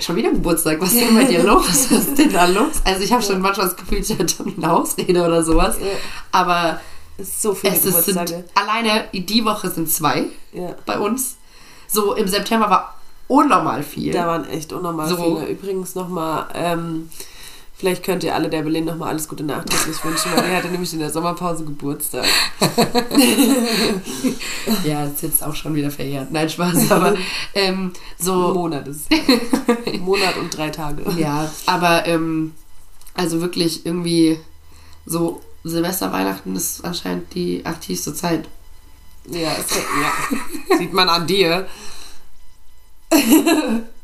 [0.00, 1.66] schon wieder Geburtstag, was ist denn bei dir los?
[1.90, 2.76] Was ist denn da los?
[2.84, 5.76] Also ich habe schon manchmal das Gefühl, ich hätte eine Ausrede oder sowas.
[5.80, 5.86] Ja.
[6.30, 6.80] Aber
[7.16, 8.44] Es ist so viele es ist, sind, Geburtstage.
[8.54, 10.76] alleine die Woche sind zwei Ja.
[10.86, 11.36] bei uns.
[11.88, 12.94] So im September war
[13.26, 14.12] unnormal viel.
[14.12, 15.16] Da waren echt unnormal So.
[15.16, 15.48] viele.
[15.48, 17.08] Übrigens nochmal, ähm,
[17.78, 20.92] vielleicht könnt ihr alle der Berlin nochmal alles Gute nachträglich wünschen, weil er hatte nämlich
[20.92, 22.26] in der Sommerpause Geburtstag.
[24.84, 26.30] Ja, das ist jetzt auch schon wieder verjährt.
[26.30, 27.16] Nein, Spaß, aber
[27.54, 28.52] ähm, so.
[28.54, 29.08] Monat ist
[30.00, 31.10] Monat und drei Tage.
[31.16, 32.52] Ja, aber ähm,
[33.14, 34.38] also wirklich irgendwie
[35.06, 38.46] so Silvester, Weihnachten ist anscheinend die aktivste Zeit.
[39.30, 40.78] Ja, es, ja.
[40.78, 41.66] sieht man an dir.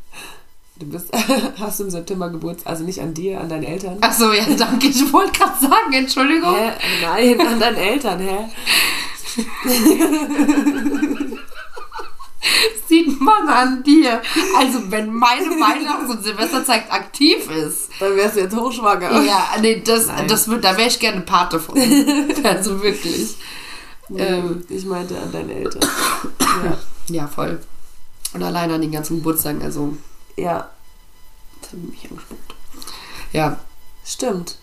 [0.77, 1.07] Du bist,
[1.59, 3.97] hast du im September Geburtstag, also nicht an dir, an deinen Eltern.
[4.01, 4.87] Achso, ja, danke.
[4.87, 6.53] Ich wollte gerade sagen, Entschuldigung.
[6.53, 6.71] Hä?
[7.01, 8.49] Nein, an deinen Eltern, hä?
[12.87, 14.21] Sieht man an dir.
[14.57, 17.89] Also, wenn meine Weihnachts- und Silvesterzeit aktiv ist.
[17.99, 19.23] Dann wärst du jetzt hochschwanger.
[19.23, 20.27] Ja, nee, das, Nein.
[20.27, 21.75] das wird, da wäre ich gerne Pate von.
[22.43, 23.35] Also wirklich.
[24.15, 25.81] Ähm, ich meinte an deine Eltern.
[26.39, 26.77] Ja.
[27.07, 27.59] Ja, voll.
[28.33, 29.97] Und allein an den ganzen Geburtstagen, also,
[30.35, 30.69] ja,
[31.61, 32.55] das hat mich angespuckt.
[33.33, 33.59] Ja,
[34.05, 34.57] stimmt.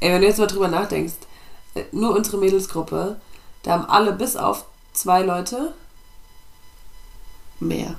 [0.00, 1.14] Ey, wenn du jetzt mal drüber nachdenkst,
[1.74, 3.20] äh, nur unsere Mädelsgruppe,
[3.62, 5.74] da haben alle bis auf zwei Leute
[7.60, 7.96] mehr.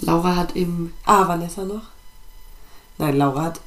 [0.00, 1.82] Laura hat im Ah, Vanessa noch?
[2.98, 3.60] Nein, Laura hat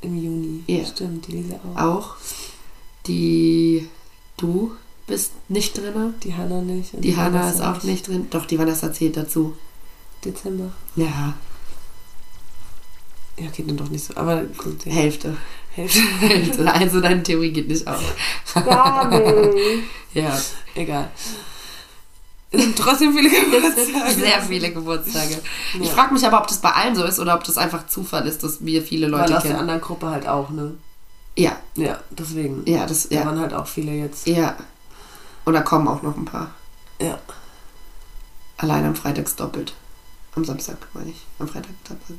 [0.00, 0.64] im Juni.
[0.66, 0.84] Ja.
[0.84, 1.78] Stimmt, die Lisa auch.
[1.78, 2.16] auch.
[3.06, 3.88] Die
[4.36, 4.76] du
[5.06, 6.14] bist nicht drin.
[6.22, 6.94] Die Hanna nicht.
[6.94, 8.28] und Die Hanna ist auch nicht drin.
[8.30, 9.56] Doch, die Vanessa zählt dazu.
[10.24, 10.70] Dezember.
[10.96, 11.34] Ja,
[13.38, 14.14] Ja, geht dann doch nicht so.
[14.16, 14.92] Aber gut, ja.
[14.92, 15.36] Hälfte.
[15.70, 16.00] Hälfte.
[16.20, 16.72] Hälfte.
[16.72, 18.14] Also deine Theorie geht nicht auf.
[20.14, 20.38] Ja.
[20.74, 21.10] Egal.
[22.50, 24.12] Es sind trotzdem viele Geburtstage.
[24.14, 25.40] Sehr viele Geburtstage.
[25.80, 25.94] Ich Ja.
[25.94, 28.42] frage mich aber, ob das bei allen so ist oder ob das einfach Zufall ist,
[28.44, 29.60] dass wir viele Weil Leute aus der kennen.
[29.62, 30.74] anderen Gruppe halt auch, ne?
[31.34, 32.62] Ja, Ja, deswegen.
[32.66, 33.24] ja, das, Da ja.
[33.24, 34.26] waren halt auch viele jetzt.
[34.26, 34.54] Ja.
[35.44, 36.50] Und da kommen auch noch ein paar.
[37.00, 37.18] Ja.
[38.58, 39.74] Allein am Freitags doppelt.
[40.36, 41.26] Am Samstag, meine ich.
[41.38, 42.16] Am Freitag, Samstag.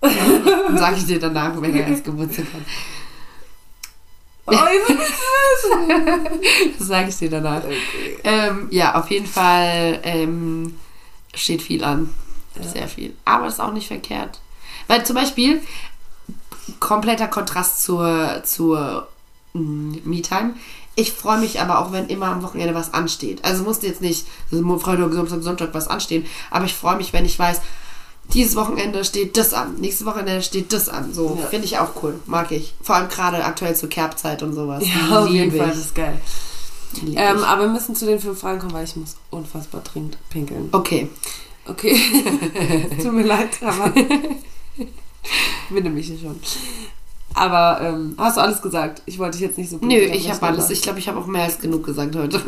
[0.00, 2.62] Dann sage ich dir danach, wenn er als Geburtstag hat.
[4.46, 6.78] Oh, ich will nicht.
[6.78, 7.62] Das sage ich dir danach.
[7.62, 8.18] Okay.
[8.24, 10.78] Ähm, ja, auf jeden Fall ähm,
[11.34, 12.12] steht viel an.
[12.56, 12.64] Ja.
[12.64, 13.16] Sehr viel.
[13.24, 14.40] Aber ist auch nicht verkehrt.
[14.88, 15.62] Weil zum Beispiel,
[16.80, 19.08] kompletter Kontrast zur, zur
[19.54, 20.54] Me-Time.
[20.94, 23.44] Ich freue mich aber auch, wenn immer am Wochenende was ansteht.
[23.44, 26.26] Also musste jetzt nicht Freitag, Samstag, Sonntag was anstehen.
[26.50, 27.60] Aber ich freue mich, wenn ich weiß,
[28.34, 29.76] dieses Wochenende steht das an.
[29.80, 31.12] Nächstes Wochenende steht das an.
[31.12, 31.46] So, Ja.
[31.48, 32.18] finde ich auch cool.
[32.26, 32.74] Mag ich.
[32.82, 34.84] Vor allem gerade aktuell zur Kerbzeit und sowas.
[34.86, 36.20] Ja, auf jeden Fall, das ist geil.
[37.16, 40.68] Ähm, aber wir müssen zu den fünf Fragen kommen, weil ich muss unfassbar dringend pinkeln.
[40.72, 41.08] Okay.
[41.66, 41.96] Okay.
[43.02, 43.92] Tut mir leid, aber
[45.70, 46.38] binde mich schon.
[47.34, 49.02] Aber ähm, hast du alles gesagt?
[49.06, 50.70] Ich wollte dich jetzt nicht so Nö, ich habe alles.
[50.70, 52.40] Ich glaube, ich habe auch mehr als genug gesagt heute.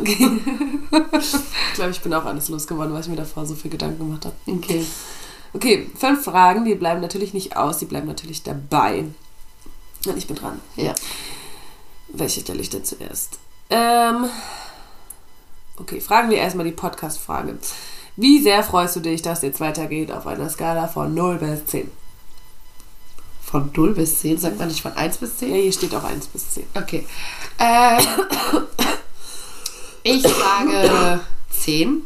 [0.90, 3.98] aber Ich glaube, ich bin auch alles losgeworden, weil ich mir davor so viel Gedanken
[3.98, 4.36] gemacht habe.
[4.46, 4.84] Okay.
[5.52, 9.04] Okay, fünf Fragen, die bleiben natürlich nicht aus, die bleiben natürlich dabei.
[10.06, 10.60] Und ich bin dran.
[10.76, 10.94] Ja.
[12.08, 13.38] Welche stelle ich denn zuerst?
[13.70, 14.26] Ähm,
[15.78, 17.56] okay, fragen wir erstmal die Podcast-Frage.
[18.16, 21.66] Wie sehr freust du dich, dass es jetzt weitergeht auf einer Skala von 0 bis
[21.66, 21.90] 10?
[23.54, 25.54] Von 0 bis 10, sagt man nicht von 1 bis Ja, 10?
[25.54, 26.66] hier steht auch 1 bis 10.
[26.74, 27.06] Okay.
[27.58, 28.02] Äh,
[30.02, 32.02] ich sage 10.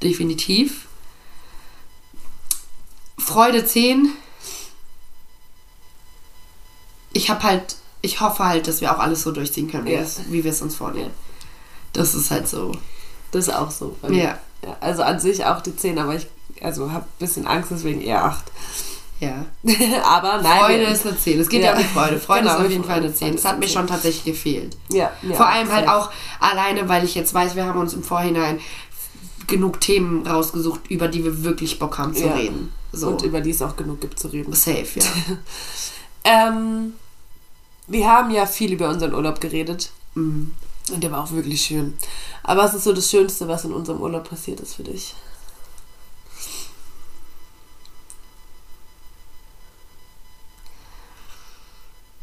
[0.00, 0.86] Definitiv.
[3.18, 4.10] Freude 10.
[7.12, 9.98] Ich habe halt, ich hoffe halt, dass wir auch alles so durchziehen können, wie Ja.
[9.98, 11.10] wir es- wie wir es uns vornehmen.
[11.92, 12.70] Das ist halt so.
[13.32, 13.96] Das ist auch so.
[14.00, 14.22] bei mir.
[14.22, 14.38] Ja.
[14.62, 14.76] ja.
[14.80, 16.28] Also an sich auch die 10, aber ich
[16.62, 18.44] also habe ein bisschen Angst, deswegen eher 8.
[19.20, 19.46] Ja.
[20.04, 20.60] aber nein.
[20.60, 21.40] Freude ist eine 10.
[21.40, 21.68] Es geht Ja.
[21.68, 22.18] ja, um die Freude.
[22.18, 23.28] Freude Genau, ist auf jeden Fall eine Freude 10.
[23.34, 23.74] ist Das hat mir 10.
[23.74, 24.76] schon tatsächlich gefehlt.
[24.90, 26.10] ja, ja, Vor allem halt auch
[26.40, 28.60] alleine, weil ich jetzt weiß, wir haben uns im Vorhinein
[29.46, 32.72] genug Themen rausgesucht, über die wir wirklich Bock haben zu reden.
[32.92, 33.08] So.
[33.08, 34.52] Und über die es auch genug gibt zu reden.
[34.52, 35.04] Safe, ja.
[36.28, 36.94] Ähm,
[37.86, 39.92] wir haben ja viel über unseren Urlaub geredet.
[40.14, 40.52] Mhm.
[40.92, 41.94] Und der war auch wirklich schön.
[42.42, 45.14] Aber was ist so das Schönste, was in unserem Urlaub passiert ist für dich?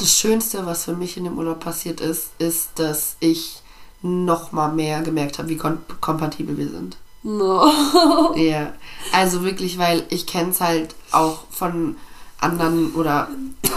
[0.04, 3.62] Das Schönste, was für mich in dem Urlaub passiert ist, ist, dass ich
[4.02, 6.98] noch mal mehr gemerkt habe, wie kom kompatibel wir sind.
[7.24, 7.72] No.
[8.36, 8.74] Ja,
[9.14, 11.96] also wirklich, weil ich kenne es halt auch von
[12.42, 13.30] anderen oder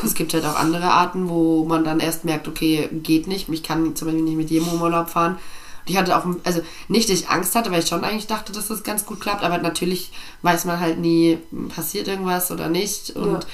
[0.05, 3.49] es gibt halt auch andere Arten, wo man dann erst merkt, okay, geht nicht.
[3.49, 5.35] Ich kann zum Beispiel nicht mit jedem im Urlaub fahren.
[5.35, 8.51] Und ich hatte auch, also nicht, dass ich Angst hatte, weil ich schon eigentlich dachte,
[8.51, 10.11] dass das ganz gut klappt, aber natürlich
[10.43, 13.15] weiß man halt nie, passiert irgendwas oder nicht.
[13.15, 13.47] Und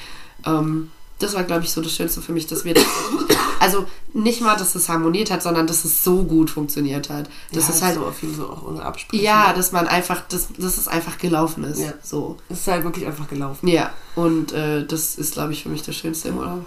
[0.47, 0.91] ähm,
[1.23, 2.85] das war, glaube ich, so das Schönste für mich, dass wir das,
[3.61, 7.29] also nicht mal, dass es harmoniert hat, sondern dass es so gut funktioniert hat.
[7.53, 9.23] Das ja, ist halt so viel so auch ohne Absprache.
[9.23, 11.81] ja, dass man einfach, dass, dass es einfach gelaufen ist.
[11.81, 11.93] Ja.
[12.03, 12.37] So.
[12.49, 13.69] Es ist halt wirklich einfach gelaufen.
[13.69, 16.67] Ja, und äh, das ist, glaube ich, für mich das Schönste im Urlaub.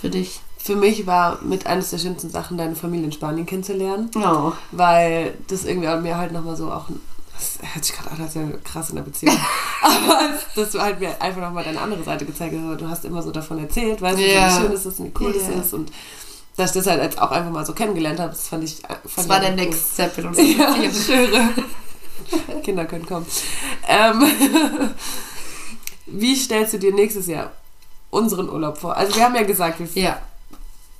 [0.00, 0.40] Für dich?
[0.58, 4.10] Für mich war mit eines der schönsten Sachen, deine Familie in Spanien kennenzulernen.
[4.16, 4.52] Oh.
[4.70, 6.88] Weil das irgendwie mir halt nochmal so auch.
[7.38, 9.36] Das hört sich gerade an, als wäre krass in der Beziehung.
[9.82, 10.18] Aber
[10.56, 12.80] das halt mir einfach nochmal deine andere Seite gezeigt hat.
[12.80, 14.48] Du hast immer so davon erzählt, weißt du, Ja.
[14.56, 15.42] wie schön es ist und wie cool Ja.
[15.58, 15.74] es ist.
[15.74, 15.92] Und
[16.56, 18.78] dass ich das halt jetzt auch einfach mal so kennengelernt habe, das fand ich.
[18.80, 19.56] Fand Das war der cool.
[19.56, 21.50] Next Step in unserer Ja, Beziehung.
[22.64, 23.26] Kinder können kommen.
[23.86, 24.24] Ähm,
[26.06, 27.52] wie stellst du dir nächstes Jahr
[28.10, 28.96] unseren Urlaub vor?
[28.96, 30.20] Also wir haben ja gesagt, wir Ja,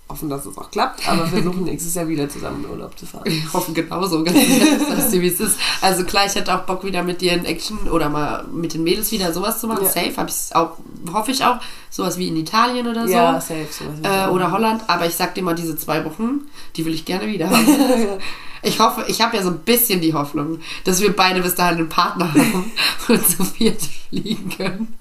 [0.09, 3.25] hoffen, dass es auch klappt, aber versuchen nächstes Jahr wieder zusammen in Urlaub zu fahren.
[3.27, 5.59] wir hoffen genauso, ganz ehrlich, dass wie es ist.
[5.83, 8.85] Also klar, ich hätte auch Bock wieder mit dir in Action oder mal mit den
[8.85, 9.85] Mädels wieder sowas zu machen.
[9.85, 9.91] Ja.
[9.91, 10.79] Safe, hab ich's auch,
[11.13, 11.59] hoffe ich auch.
[11.91, 13.13] Sowas wie in Italien oder so.
[13.13, 13.67] Ja, safe.
[13.71, 16.43] Sowas Äh, oder Holland, aber ich sag dir mal, diese zwei Wochen,
[16.77, 17.67] die will ich gerne wieder haben.
[18.61, 21.79] Ich hoffe, ich habe ja so ein bisschen die Hoffnung, dass wir beide bis dahin
[21.79, 22.73] einen Partner haben
[23.09, 24.99] und zu viert fliegen können.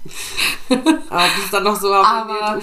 [1.10, 2.60] Aber das ist dann noch so Aber.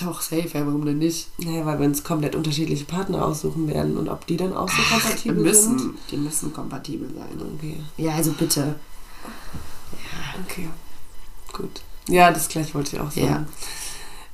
[0.00, 1.28] Doch, safe, ja, warum denn nicht?
[1.38, 4.76] Naja, weil wir uns komplett unterschiedliche Partner aussuchen werden und ob die dann auch so
[4.76, 5.94] Die kompatibel müssen, sind.
[6.10, 7.40] die müssen kompatibel sein.
[7.56, 8.74] Okay, Ja, also bitte.
[10.44, 10.68] okay.
[11.52, 11.82] Gut.
[12.08, 13.26] Ja, das gleich wollte ich auch sagen.
[13.26, 13.46] Ja.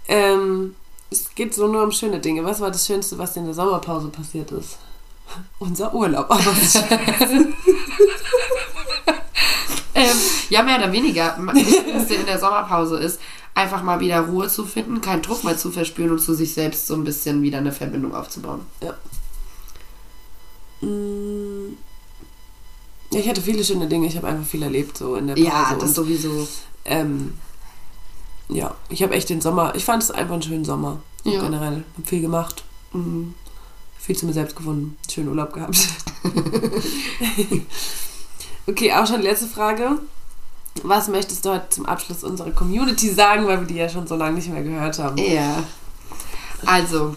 [0.09, 0.75] Ähm,
[1.11, 2.45] es geht so nur um schöne Dinge.
[2.45, 4.79] Was war das Schönste, was in der Sommerpause passiert ist?
[5.59, 6.27] Unser Urlaub.
[6.31, 6.41] Aber
[9.93, 10.17] Ähm,
[10.51, 11.37] ja, mehr oder weniger.
[11.55, 13.21] Schönste in der Sommerpause ist,
[13.55, 16.87] einfach mal wieder Ruhe zu finden, keinen Druck mehr zu verspüren und zu sich selbst
[16.87, 18.61] so ein bisschen wieder eine Verbindung aufzubauen.
[20.81, 21.77] Mm,
[23.13, 24.07] ja, ich hatte viele schöne Dinge.
[24.07, 25.47] Ich habe einfach viel erlebt so in der Pause.
[25.47, 26.49] Ja, das und, sowieso.
[26.85, 27.35] ähm,
[28.49, 29.75] ja, ich habe echt den Sommer.
[29.75, 31.01] Ich fand es einfach einen schönen Sommer.
[31.25, 31.41] Ja.
[31.41, 31.85] Generell.
[31.97, 32.65] Hab viel gemacht.
[32.93, 33.35] Mhm.
[33.99, 34.97] Viel zu mir selbst gefunden.
[35.11, 35.79] Schönen Urlaub gehabt.
[38.67, 39.99] okay, auch schon letzte Frage.
[40.83, 44.17] Was möchtest du heute zum Abschluss unserer Community sagen, weil wir die ja schon so
[44.17, 45.17] lange nicht mehr gehört haben?
[45.19, 45.65] Ja.
[46.65, 47.17] Also,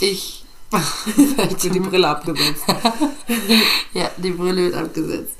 [0.00, 0.44] ich.
[1.06, 2.64] Ich bin die Brille abgesetzt.
[3.92, 5.34] ja, die Brille wird abgesetzt.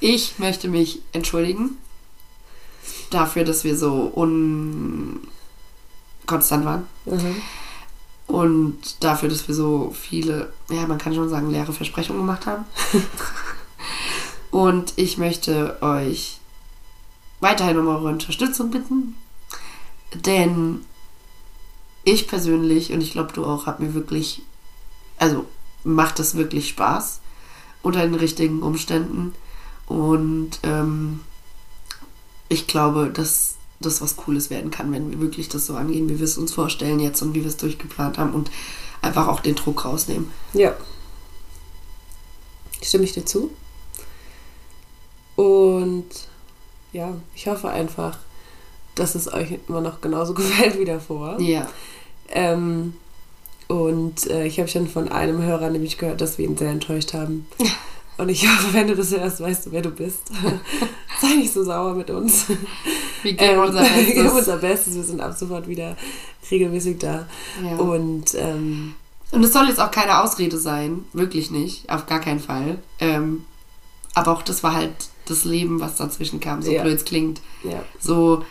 [0.00, 1.78] Ich möchte mich entschuldigen
[3.10, 5.24] dafür, dass wir so unkonstant
[6.64, 6.86] waren.
[7.06, 7.42] Mhm.
[8.26, 12.64] Und dafür, dass wir so viele, ja, man kann schon sagen, leere Versprechungen gemacht haben.
[14.50, 16.37] Und ich möchte euch
[17.40, 19.14] weiterhin um eure Unterstützung bitten.
[20.14, 20.84] Denn
[22.04, 24.42] ich persönlich, und ich glaube du auch, habe mir wirklich,
[25.18, 25.44] also
[25.84, 27.20] macht es wirklich Spaß
[27.82, 29.34] unter den richtigen Umständen.
[29.86, 31.20] Und ähm,
[32.48, 36.18] ich glaube, dass das was Cooles werden kann, wenn wir wirklich das so angehen, wie
[36.18, 38.50] wir es uns vorstellen jetzt und wie wir es durchgeplant haben und
[39.02, 40.30] einfach auch den Druck rausnehmen.
[40.52, 40.76] Ja.
[42.82, 43.50] Stimme ich dir zu.
[45.36, 46.27] Und
[46.92, 48.18] ja, ich hoffe einfach,
[48.94, 51.40] dass es euch immer noch genauso gefällt wie davor.
[51.40, 51.66] Ja.
[52.30, 52.94] Ähm,
[53.68, 57.14] und äh, ich habe schon von einem Hörer nämlich gehört, dass wir ihn sehr enttäuscht
[57.14, 57.46] haben.
[58.18, 60.22] Und ich hoffe, wenn du das hörst, weißt du, wer du bist.
[61.20, 62.46] Sei nicht so sauer mit uns.
[63.22, 64.32] Wir geben Ähm, unser wir geben Bestes.
[64.38, 64.94] unser Bestes.
[64.96, 65.96] Wir sind ab sofort wieder
[66.50, 67.28] regelmäßig da.
[67.64, 67.76] Ja.
[67.76, 68.94] Und ähm,
[69.30, 72.78] Und es soll jetzt auch keine Ausrede sein, wirklich nicht, auf gar keinen Fall.
[72.98, 73.44] Ähm,
[74.14, 74.94] aber auch das war halt
[75.30, 76.82] das Leben, was dazwischen kam, so Ja.
[76.82, 77.40] blöd es klingt.
[77.64, 77.82] ja.
[78.00, 78.42] So,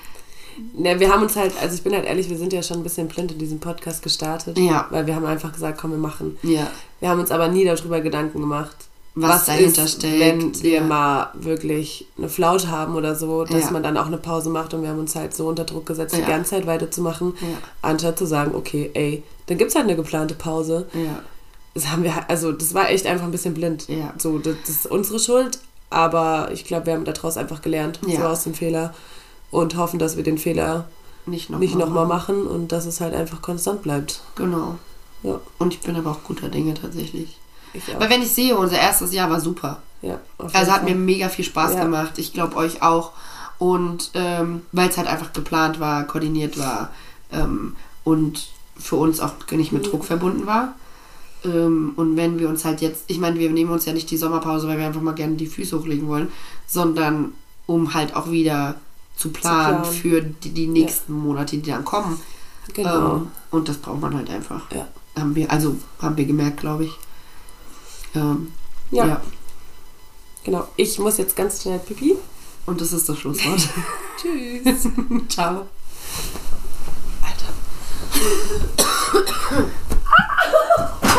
[0.76, 2.84] Ne, wir haben uns halt, also ich bin halt ehrlich, wir sind ja schon ein
[2.84, 4.58] bisschen blind in diesem Podcast gestartet.
[4.58, 4.88] Ja.
[4.90, 6.36] Weil wir haben einfach gesagt, komm, wir machen.
[6.42, 6.66] ja,
[7.00, 8.76] Wir haben uns aber nie darüber Gedanken gemacht,
[9.14, 10.20] was, dahinter ist, steckt.
[10.20, 10.82] wenn wir ja.
[10.84, 13.70] mal wirklich eine Flaute haben oder so, dass Ja.
[13.72, 16.16] man dann auch eine Pause macht und wir haben uns halt so unter Druck gesetzt,
[16.16, 16.28] die Ja.
[16.28, 17.36] ganze Zeit weiterzumachen,
[17.84, 20.88] anstatt zu sagen, okay, ey, dann gibt's halt eine geplante Pause.
[20.96, 21.22] Ja,
[21.76, 23.88] Das haben wir, halt- also das war echt einfach ein bisschen blind.
[23.90, 24.12] Ja.
[24.18, 25.60] So, das, das ist unsere Schuld,
[25.90, 28.22] aber ich glaube, wir haben daraus einfach gelernt, Ja.
[28.22, 28.94] so aus dem Fehler
[29.52, 30.86] und hoffen, dass wir den Fehler
[31.26, 34.22] nicht nochmal nicht nochmal machen und dass es halt einfach konstant bleibt.
[34.36, 34.76] Genau.
[35.24, 37.38] Ja, Und ich bin aber auch guter Dinge tatsächlich.
[37.96, 39.82] Aber wenn ich sehe, unser erstes Jahr war super.
[40.02, 40.96] ja, Also hat mir Fall.
[41.00, 41.84] mega viel Spaß Ja.
[41.84, 42.14] gemacht.
[42.18, 43.12] Ich glaube euch auch.
[43.60, 46.90] Und ähm, weil es halt einfach geplant war, koordiniert war
[47.32, 50.76] ähm, und für uns auch nicht mit Druck verbunden war.
[51.46, 54.18] Ähm, und wenn wir uns halt jetzt, ich meine, wir nehmen uns ja nicht die
[54.18, 56.32] Sommerpause, weil wir einfach mal gerne die Füße hochlegen wollen,
[56.66, 57.34] sondern
[57.66, 58.76] um halt auch wieder
[59.16, 59.96] zu planen, planen.
[59.98, 62.20] für die, die nächsten Monate, die dann kommen.
[62.74, 63.16] Genau.
[63.18, 64.70] Ähm, und das braucht man halt einfach.
[64.72, 64.88] Ja.
[65.18, 66.92] Haben wir, also haben wir gemerkt, glaube ich.
[68.16, 68.52] Ähm,
[68.92, 69.06] Ja.
[69.06, 69.22] ja.
[70.44, 70.68] Genau.
[70.78, 72.16] Ich muss jetzt ganz schnell pipi.
[72.66, 73.68] Und das ist das Schlusswort.
[74.22, 74.88] Tschüss.
[75.30, 75.68] Ciao.
[77.22, 77.54] Alter.